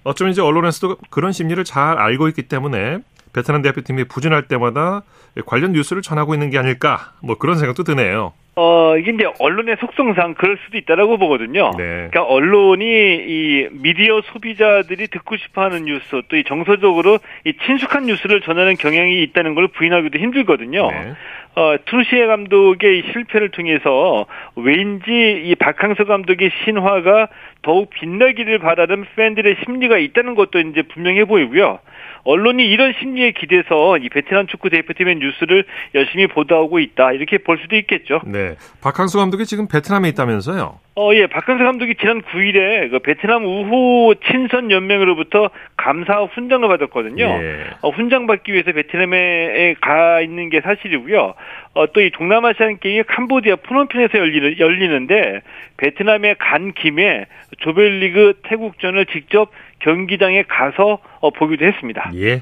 어쩌면 0.04 0.32
이제 0.32 0.42
언론에서도 0.42 0.98
그런 1.10 1.32
심리를 1.32 1.64
잘 1.64 1.98
알고 1.98 2.28
있기 2.28 2.44
때문에 2.44 2.98
베트남 3.32 3.62
대표팀이 3.62 4.04
부진할 4.04 4.50
때마다 4.50 5.04
관련 5.46 5.72
뉴스를 5.72 6.02
전하고 6.02 6.34
있는 6.34 6.50
게 6.50 6.58
아닐까 6.58 7.14
뭐 7.24 7.38
그런 7.38 7.58
생각도 7.58 7.84
드네요. 7.84 8.34
어, 8.58 8.98
이게 8.98 9.12
이제 9.12 9.26
언론의 9.40 9.76
속성상 9.82 10.36
그럴 10.36 10.58
수도 10.64 10.78
있다라고 10.78 11.18
보거든요. 11.18 11.72
네. 11.78 12.08
그러니까 12.10 12.24
언론이 12.24 12.86
이 12.86 13.68
미디어 13.72 14.22
소비자들이 14.22 15.08
듣고 15.08 15.36
싶어 15.38 15.64
하는 15.64 15.84
뉴스 15.86 16.22
또 16.30 16.38
이 16.38 16.44
정서적으로 16.46 17.20
이 17.46 17.54
친숙한 17.66 18.04
뉴스를 18.06 18.42
전하는 18.42 18.76
경향이 18.76 19.22
있다는 19.24 19.56
걸 19.56 19.68
부인하기도 19.70 20.18
힘들거든요. 20.20 20.90
네. 20.90 21.14
어, 21.56 21.76
트루시에 21.86 22.26
감독의 22.28 23.04
실패를 23.14 23.50
통해서 23.52 24.26
왠지 24.56 25.42
이 25.46 25.56
박항서 25.56 26.04
감독의 26.04 26.52
신화가 26.64 27.30
더욱 27.62 27.90
빛나기를 27.92 28.60
바라는 28.60 29.06
팬들의 29.16 29.58
심리가 29.64 29.98
있다는 29.98 30.36
것도 30.36 30.60
이제 30.60 30.82
분명해 30.82 31.26
보이고요. 31.26 31.80
언론이 32.26 32.66
이런 32.68 32.94
심리에 33.00 33.32
기대서 33.32 33.98
이 34.00 34.10
베테랑 34.10 34.48
축구 34.48 34.70
대표팀의 34.70 35.16
뉴스를 35.18 35.66
열심히 35.94 36.28
보도하고 36.28 36.80
있다 36.80 37.12
이렇게 37.12 37.38
볼 37.38 37.58
수도 37.60 37.76
있겠죠. 37.76 38.22
네, 38.26 38.56
박항서 38.82 39.20
감독이 39.20 39.46
지금 39.46 39.68
베트남에 39.68 40.10
있다면서요? 40.10 40.80
어, 40.98 41.14
예, 41.14 41.28
박항서 41.28 41.64
감독이 41.66 41.96
지난 41.96 42.22
9일에 42.22 42.90
그 42.90 43.00
베트남 43.00 43.44
우호 43.44 44.16
친선 44.30 44.72
연맹으로부터 44.72 45.50
감사 45.76 46.22
훈장을 46.24 46.68
받았거든요. 46.68 47.26
예. 47.26 47.58
어, 47.82 47.90
훈장 47.90 48.28
받기 48.28 48.54
위해서 48.54 48.72
베트남에 48.72 49.76
가 49.82 50.22
있는 50.22 50.50
게 50.50 50.62
사실이고요. 50.62 51.34
어, 51.74 51.92
또 51.92 52.02
이 52.06 52.10
동남아시안 52.12 52.80
게임이 52.80 53.04
캄보디아 53.04 53.58
푸놈펜에서 53.58 54.18
열리는, 54.18 54.60
열리는데 54.60 55.42
베트남에 55.78 56.36
간 56.40 56.72
김에 56.74 57.26
조별리그 57.60 58.40
태국전을 58.44 59.06
직접 59.08 59.52
경기장에 59.86 60.44
가서 60.50 61.00
어, 61.22 61.30
보기도 61.30 61.66
했습니다. 61.66 62.12
예. 62.16 62.42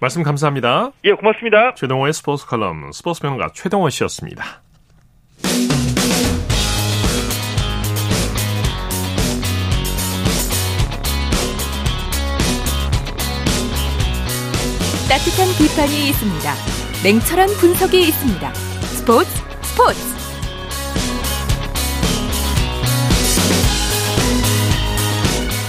말씀 0.00 0.22
감사합니다. 0.22 0.90
예, 1.04 1.12
고맙습니다. 1.12 1.74
최동호의 1.74 2.12
스포츠 2.12 2.46
칼럼 2.46 2.90
스포츠 2.92 3.20
평론가 3.22 3.50
최동호 3.54 3.88
씨였습니다. 3.90 4.62
따뜻한 15.08 15.48
비판이 15.58 16.08
있습니다. 16.10 16.52
냉철한 17.04 17.48
분석이 17.60 18.00
있습니다. 18.00 18.54
스포츠 18.54 19.30
스포츠 19.62 20.09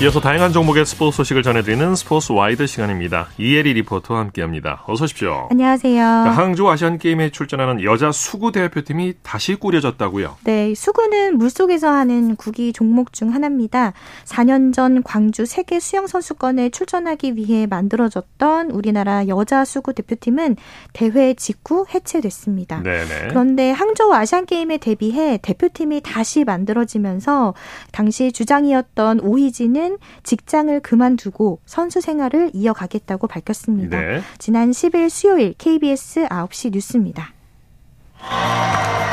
이어서 0.01 0.19
다양한 0.19 0.51
종목의 0.51 0.83
스포츠 0.83 1.17
소식을 1.17 1.43
전해드리는 1.43 1.95
스포츠 1.95 2.31
와이드 2.31 2.65
시간입니다. 2.65 3.27
이혜리 3.37 3.73
리포터와 3.73 4.21
함께합니다. 4.21 4.83
어서 4.87 5.03
오십시오. 5.03 5.47
안녕하세요. 5.51 6.03
항주 6.03 6.67
아시안 6.67 6.97
게임에 6.97 7.29
출전하는 7.29 7.83
여자 7.83 8.11
수구 8.11 8.51
대표팀이 8.51 9.13
다시 9.21 9.53
꾸려졌다고요? 9.53 10.37
네, 10.43 10.73
수구는 10.73 11.37
물속에서 11.37 11.87
하는 11.91 12.35
구기 12.35 12.73
종목 12.73 13.13
중 13.13 13.31
하나입니다. 13.31 13.93
4년 14.25 14.73
전 14.73 15.03
광주 15.03 15.45
세계 15.45 15.79
수영 15.79 16.07
선수권에 16.07 16.69
출전하기 16.69 17.35
위해 17.35 17.67
만들어졌던 17.67 18.71
우리나라 18.71 19.27
여자 19.27 19.63
수구 19.65 19.93
대표팀은 19.93 20.55
대회 20.93 21.35
직후 21.35 21.85
해체됐습니다. 21.93 22.81
네네. 22.81 23.27
그런데 23.29 23.69
항저우 23.69 24.11
아시안 24.13 24.47
게임에 24.47 24.77
대비해 24.77 25.37
대표팀이 25.43 26.01
다시 26.01 26.43
만들어지면서 26.43 27.53
당시 27.91 28.31
주장이었던 28.31 29.19
오희진은 29.19 29.90
씨는 29.91 29.97
직장을 30.23 30.79
그만두고 30.81 31.59
선수 31.65 32.01
생활을 32.01 32.51
이어가겠다고 32.53 33.27
밝혔습니다. 33.27 33.99
네. 33.99 34.21
지난 34.37 34.71
10일 34.71 35.09
수요일 35.09 35.53
KBS 35.57 36.27
9시 36.27 36.71
뉴스입니다. 36.73 37.33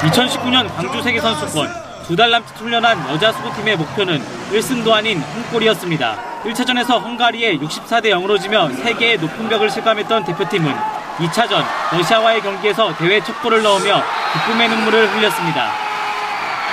2019년 0.00 0.68
광주 0.68 1.02
세계선수권 1.02 1.88
두 2.06 2.16
달 2.16 2.30
남짓 2.30 2.56
훈련한 2.56 3.10
여자 3.10 3.32
수구팀의 3.32 3.76
목표는 3.76 4.18
1승도 4.52 4.92
아닌 4.92 5.18
한 5.20 5.42
골이었습니다. 5.50 6.42
1차전에서 6.44 7.02
헝가리에 7.02 7.58
64대 7.58 8.06
0으로 8.06 8.40
지며 8.40 8.70
세계의 8.70 9.18
높은 9.18 9.48
벽을 9.48 9.68
실감했던 9.70 10.24
대표팀은 10.24 10.72
2차전 11.18 11.62
러시아와의 11.92 12.40
경기에서 12.40 12.96
대회 12.96 13.22
첫 13.22 13.42
골을 13.42 13.62
넣으며 13.62 14.02
기쁨의 14.32 14.68
눈물을 14.70 15.16
흘렸습니다. 15.16 15.87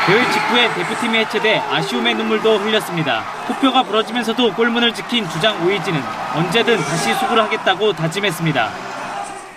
대회 0.06 0.24
직후에 0.32 0.72
대표팀이 0.76 1.18
해체돼 1.18 1.58
아쉬움의 1.58 2.14
눈물도 2.14 2.60
흘렸습니다. 2.60 3.24
투표가 3.48 3.82
부러지면서도 3.82 4.54
골문을 4.54 4.94
지킨 4.94 5.28
주장 5.30 5.66
오이지는 5.66 6.00
언제든 6.36 6.78
다시 6.78 7.16
수구를 7.16 7.42
하겠다고 7.42 7.92
다짐했습니다. 7.94 8.70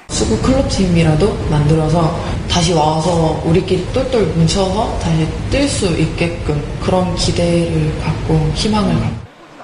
수구 0.09 0.41
클럽팀이라도 0.41 1.35
만들어서 1.51 2.19
다시 2.51 2.73
와서 2.73 3.43
우리끼리 3.45 3.93
똘똘 3.93 4.23
뭉쳐서 4.23 4.99
다시 5.01 5.29
뛸 5.51 5.69
수 5.69 5.87
있게끔 5.99 6.63
그런 6.83 7.15
기대를 7.15 8.01
갖고 8.03 8.51
희망을 8.55 8.95
갖고 8.95 9.17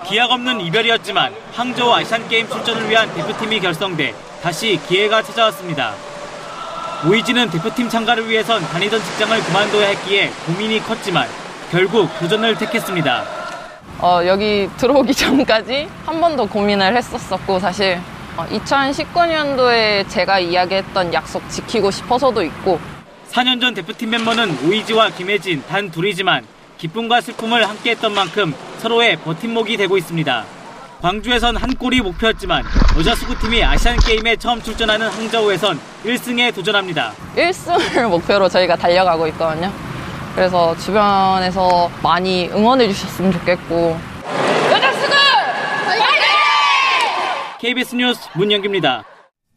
기약 0.06 0.30
없는 0.32 0.60
이별이었지만 0.60 1.32
항저우 1.54 1.94
아시안게임 1.94 2.46
출전을 2.50 2.90
위한 2.90 3.12
대표팀이 3.14 3.58
결성돼 3.60 4.14
다시 4.42 4.78
기회가 4.86 5.22
찾아왔습니다. 5.22 5.94
오이지는 7.06 7.50
대표팀 7.50 7.88
참가를 7.88 8.28
위해선 8.28 8.62
다니던 8.62 9.02
직장을 9.02 9.38
그만둬야 9.44 9.88
했기에 9.88 10.30
고민이 10.46 10.80
컸지만 10.80 11.28
결국 11.70 12.08
도전을 12.18 12.56
택했습니다. 12.56 13.24
어, 13.98 14.20
여기 14.26 14.68
들어오기 14.76 15.12
전까지 15.14 15.88
한 16.06 16.20
번 16.20 16.36
더 16.36 16.44
고민을 16.46 16.96
했었었고 16.96 17.58
사실 17.60 18.00
2019년도에 18.36 20.04
어, 20.04 20.08
제가 20.08 20.38
이야기했던 20.40 21.12
약속 21.12 21.48
지키고 21.50 21.90
싶어서도 21.90 22.42
있고 22.42 22.80
4년 23.30 23.60
전 23.60 23.74
대표팀 23.74 24.10
멤버는 24.10 24.56
오이지와 24.66 25.10
김혜진 25.10 25.62
단 25.68 25.90
둘이지만 25.90 26.44
기쁨과 26.78 27.20
슬픔을 27.20 27.68
함께했던 27.68 28.14
만큼 28.14 28.54
서로의 28.78 29.16
버팀목이 29.18 29.76
되고 29.76 29.96
있습니다. 29.96 30.44
광주에선 31.04 31.56
한 31.58 31.74
골이 31.74 32.00
목표였지만 32.00 32.64
여자 32.96 33.14
수구팀이 33.14 33.62
아시안 33.62 33.98
게임에 33.98 34.36
처음 34.36 34.62
출전하는 34.62 35.06
항저우에선 35.06 35.78
1승에 36.02 36.54
도전합니다. 36.54 37.12
1승을 37.36 38.08
목표로 38.08 38.48
저희가 38.48 38.74
달려가고 38.74 39.26
있거든요. 39.28 39.70
그래서 40.34 40.74
주변에서 40.78 41.90
많이 42.02 42.48
응원해 42.48 42.88
주셨으면 42.88 43.32
좋겠고 43.32 44.00
여자 44.72 44.92
수구 44.94 45.14
화이팅! 45.84 46.06
KBS 47.60 47.96
뉴스 47.96 48.26
문영기입니다. 48.32 49.04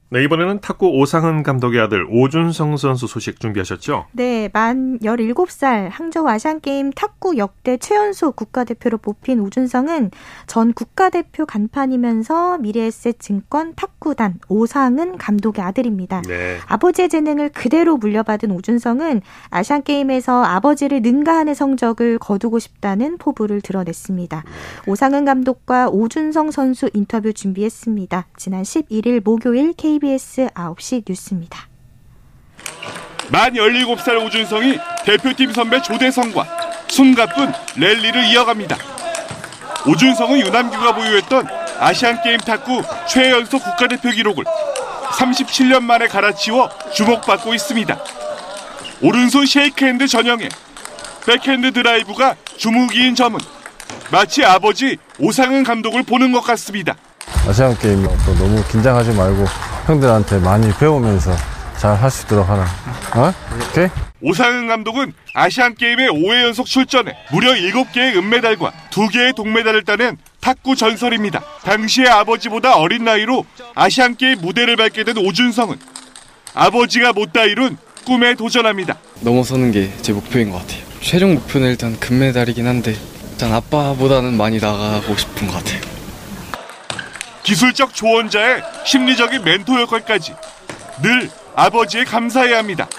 네, 0.10 0.24
이번에는 0.24 0.62
탁구 0.62 0.88
오상은 0.88 1.44
감독의 1.44 1.82
아들 1.82 2.06
오준성 2.10 2.78
선수 2.78 3.08
소식 3.08 3.42
준비하셨죠? 3.42 4.06
네, 4.14 4.50
만 4.54 4.98
17살 5.00 5.90
항저우 5.92 6.26
아시안게임 6.30 6.92
탁구 6.92 7.38
역대 7.38 7.76
최연소 7.76 8.32
국가대표로 8.32 9.00
뽑힌 9.00 9.42
오준성은 9.42 10.12
전 10.46 10.72
국가대표 10.72 11.46
간판이면서 11.46 12.60
미래에셋 12.60 13.20
증권 13.20 13.74
탁구단 13.76 14.36
오상은 14.48 15.18
감독의 15.18 15.62
아들입니다. 15.62 16.22
네. 16.22 16.58
아버지의 16.68 17.10
재능을 17.10 17.50
그대로 17.50 17.98
물려받은 17.98 18.50
오준성은 18.52 19.22
아시안게임에서 19.50 20.42
아버지를 20.42 21.02
능가하는 21.02 21.54
성적을 21.54 22.18
거두고 22.20 22.60
싶다는 22.60 23.18
포부를 23.18 23.60
드러냈습니다. 23.60 24.46
오상은 24.88 25.26
감독과 25.26 25.90
오준성 25.90 26.52
선수 26.52 26.90
인터뷰 26.94 27.34
준비했습니다. 27.34 28.28
지난 28.38 28.64
11일 28.64 29.22
목요일 29.22 29.74
K 29.74 29.97
KBS 29.98 30.48
9시 30.54 31.04
뉴스입니다. 31.08 31.68
만 33.30 33.54
17살 33.54 34.24
오준성이 34.26 34.78
대표팀 35.06 35.52
선배 35.54 35.82
조대성과 35.82 36.46
숨가쁜 36.88 37.52
랠리를 37.76 38.26
이어갑니다. 38.26 38.78
오준성은 39.88 40.40
유남규가 40.40 40.96
보유했던 40.96 41.48
아시안게임 41.80 42.38
탁구 42.40 42.84
최연소 43.08 43.60
국가대표 43.60 44.10
기록을 44.12 44.44
37년 45.18 45.82
만에 45.84 46.08
갈아치워 46.08 46.70
주목받고 46.94 47.54
있습니다. 47.54 47.98
오른손 49.02 49.46
쉐이크핸드 49.46 50.08
전형에 50.08 50.50
백핸드 51.26 51.74
드라이브가 51.74 52.36
주무기인 52.56 53.16
점은 53.16 53.40
마치 54.12 54.46
아버지 54.46 54.98
오상은 55.20 55.64
감독을 55.64 56.04
보는 56.04 56.32
것 56.32 56.42
같습니다. 56.42 56.96
아시안 57.48 57.78
게임 57.80 58.04
또 58.04 58.34
너무 58.36 58.64
긴장하지 58.70 59.12
말고 59.14 59.46
형들한테 59.88 60.40
많이 60.40 60.72
배우면서 60.78 61.36
잘 61.78 61.96
할 61.96 62.10
수 62.12 62.26
있도록 62.26 62.48
하라. 62.50 62.66
어? 63.16 63.34
오케이? 63.72 63.88
오상은 64.22 64.68
감독은 64.68 65.14
아시안 65.34 65.76
게임에 65.76 66.08
5회 66.08 66.44
연속 66.44 66.66
출전해 66.66 67.14
무려 67.32 67.54
7개의 67.54 68.18
은메달과 68.18 68.72
2개의 68.92 69.36
동메달을 69.36 69.84
따낸 69.86 70.18
탁구 70.42 70.76
전설입니다. 70.76 71.42
당시의 71.64 72.10
아버지보다 72.10 72.76
어린 72.78 73.04
나이로 73.06 73.46
아시안 73.76 74.16
게임 74.18 74.42
무대를 74.42 74.76
밟게 74.76 75.04
된 75.04 75.18
오준성은 75.18 75.78
아버지가 76.56 77.14
못다 77.14 77.44
이룬 77.46 77.78
꿈에 78.06 78.34
도전합니다. 78.34 78.98
넘어서는 79.22 79.72
게 79.72 79.92
제 80.02 80.14
목표인 80.14 80.50
것 80.52 80.60
같아요. 80.60 80.82
최종 81.02 81.36
목표는 81.36 81.70
일단 81.70 82.00
금메달이긴 82.00 82.66
한데 82.68 82.96
일단 83.32 83.54
아빠보다는 83.54 84.36
많이 84.36 84.60
나가고 84.60 85.16
싶은 85.16 85.48
것 85.48 85.54
같아요. 85.64 85.80
기술적 87.48 87.94
조언자의 87.94 88.62
심리적인 88.86 89.42
멘토 89.42 89.80
역할까지 89.80 90.36
늘 91.02 91.32
아버지에 91.56 92.04
감사해야 92.04 92.58
합니다. 92.58 92.90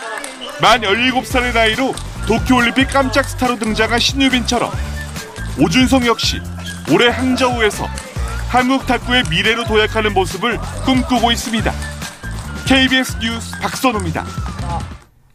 만 0.62 0.80
17살의 0.80 1.52
나이로 1.52 1.94
도쿄올림픽 2.26 2.88
깜짝 2.88 3.28
스타로 3.28 3.58
등장한 3.58 3.98
신유빈처럼 3.98 4.72
오준성 5.58 6.06
역시 6.06 6.40
올해 6.90 7.08
항저우에서 7.08 7.86
한국 8.48 8.86
탁구의 8.86 9.24
미래로 9.28 9.64
도약하는 9.64 10.14
모습을 10.14 10.58
꿈꾸고 10.86 11.30
있습니다. 11.30 11.70
KBS 12.66 13.18
뉴스 13.18 13.60
박선호입니다. 13.60 14.24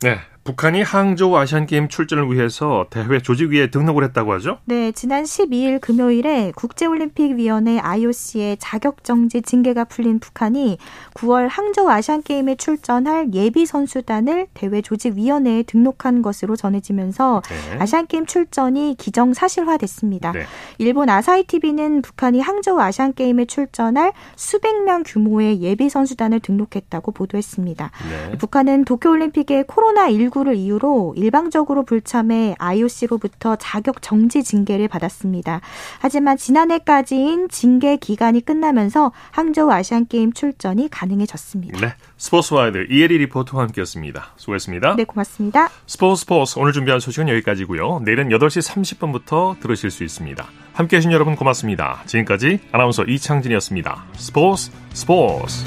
네, 0.02 0.20
북한이 0.44 0.82
항저우 0.82 1.38
아시안게임 1.38 1.88
출전을 1.88 2.30
위해서 2.30 2.86
대회 2.90 3.22
조직위에 3.22 3.68
등록을 3.68 4.04
했다고 4.04 4.34
하죠? 4.34 4.60
네, 4.66 4.92
지난 4.92 5.24
12일 5.24 5.80
금요일에 5.80 6.52
국제올림픽위원회 6.56 7.80
IOC의 7.80 8.58
자격정지 8.60 9.42
징계가 9.42 9.86
풀린 9.86 10.20
북한이 10.20 10.78
9월 11.14 11.48
항저우 11.50 11.90
아시안게임에 11.90 12.56
출전할 12.56 13.34
예비 13.34 13.66
선수단을 13.66 14.48
대회 14.54 14.82
조직위원회에 14.82 15.64
등록한 15.64 16.22
것으로 16.22 16.58
전해지면서 16.58 17.42
네. 17.48 17.78
아시안게임 17.80 18.26
출전이 18.26 18.96
기정사실화됐습니다. 18.98 20.34
네. 20.34 20.44
일본 20.78 21.10
아사히TV는 21.10 22.02
북한이 22.02 22.42
항저우 22.42 22.82
아시안게임에 22.82 23.46
출전할 23.46 24.12
수백 24.36 24.84
명 24.84 25.04
규모의 25.06 25.62
예비 25.62 25.90
선수단을 25.90 26.42
등록했다고 26.42 27.14
보도했습니다. 27.14 27.92
네. 28.10 28.38
북한은 28.38 28.84
도쿄올림픽의 28.84 29.64
코로나19 29.64 30.33
19를 30.34 30.56
이유로 30.58 31.14
일방적으로 31.16 31.84
불참해 31.84 32.56
IOC로부터 32.58 33.56
자격 33.56 34.02
정지 34.02 34.44
징계를 34.44 34.88
받았습니다. 34.88 35.62
하지만 36.00 36.38
지난해까지인 36.38 37.50
징계 37.50 37.98
기간이 37.98 38.42
끝나면서 38.42 39.12
항저우 39.32 39.72
아시안 39.72 40.08
게임 40.08 40.34
출전이 40.34 40.90
가능해졌습니다. 40.90 41.80
네. 41.80 41.94
스포츠와이드 42.18 42.88
이혜리 42.90 43.18
리포터와 43.20 43.64
함께했습니다. 43.64 44.34
수고했습니다. 44.38 44.96
네, 44.96 45.04
고맙습니다. 45.04 45.70
스포츠 45.86 46.22
스포츠 46.22 46.60
오늘 46.60 46.74
준비한 46.74 47.00
소식은 47.00 47.30
여기까지고요. 47.30 48.02
내일은 48.04 48.30
8시 48.30 48.68
30분부터 48.68 49.60
들으실 49.60 49.92
수 49.92 50.04
있습니다. 50.04 50.46
함께 50.74 50.98
해 50.98 51.00
주신 51.00 51.12
여러분 51.12 51.36
고맙습니다. 51.36 52.02
지금까지 52.06 52.60
아나운서 52.72 53.04
이창진이었습니다. 53.04 54.06
스포츠 54.16 54.72
스포츠 54.94 55.64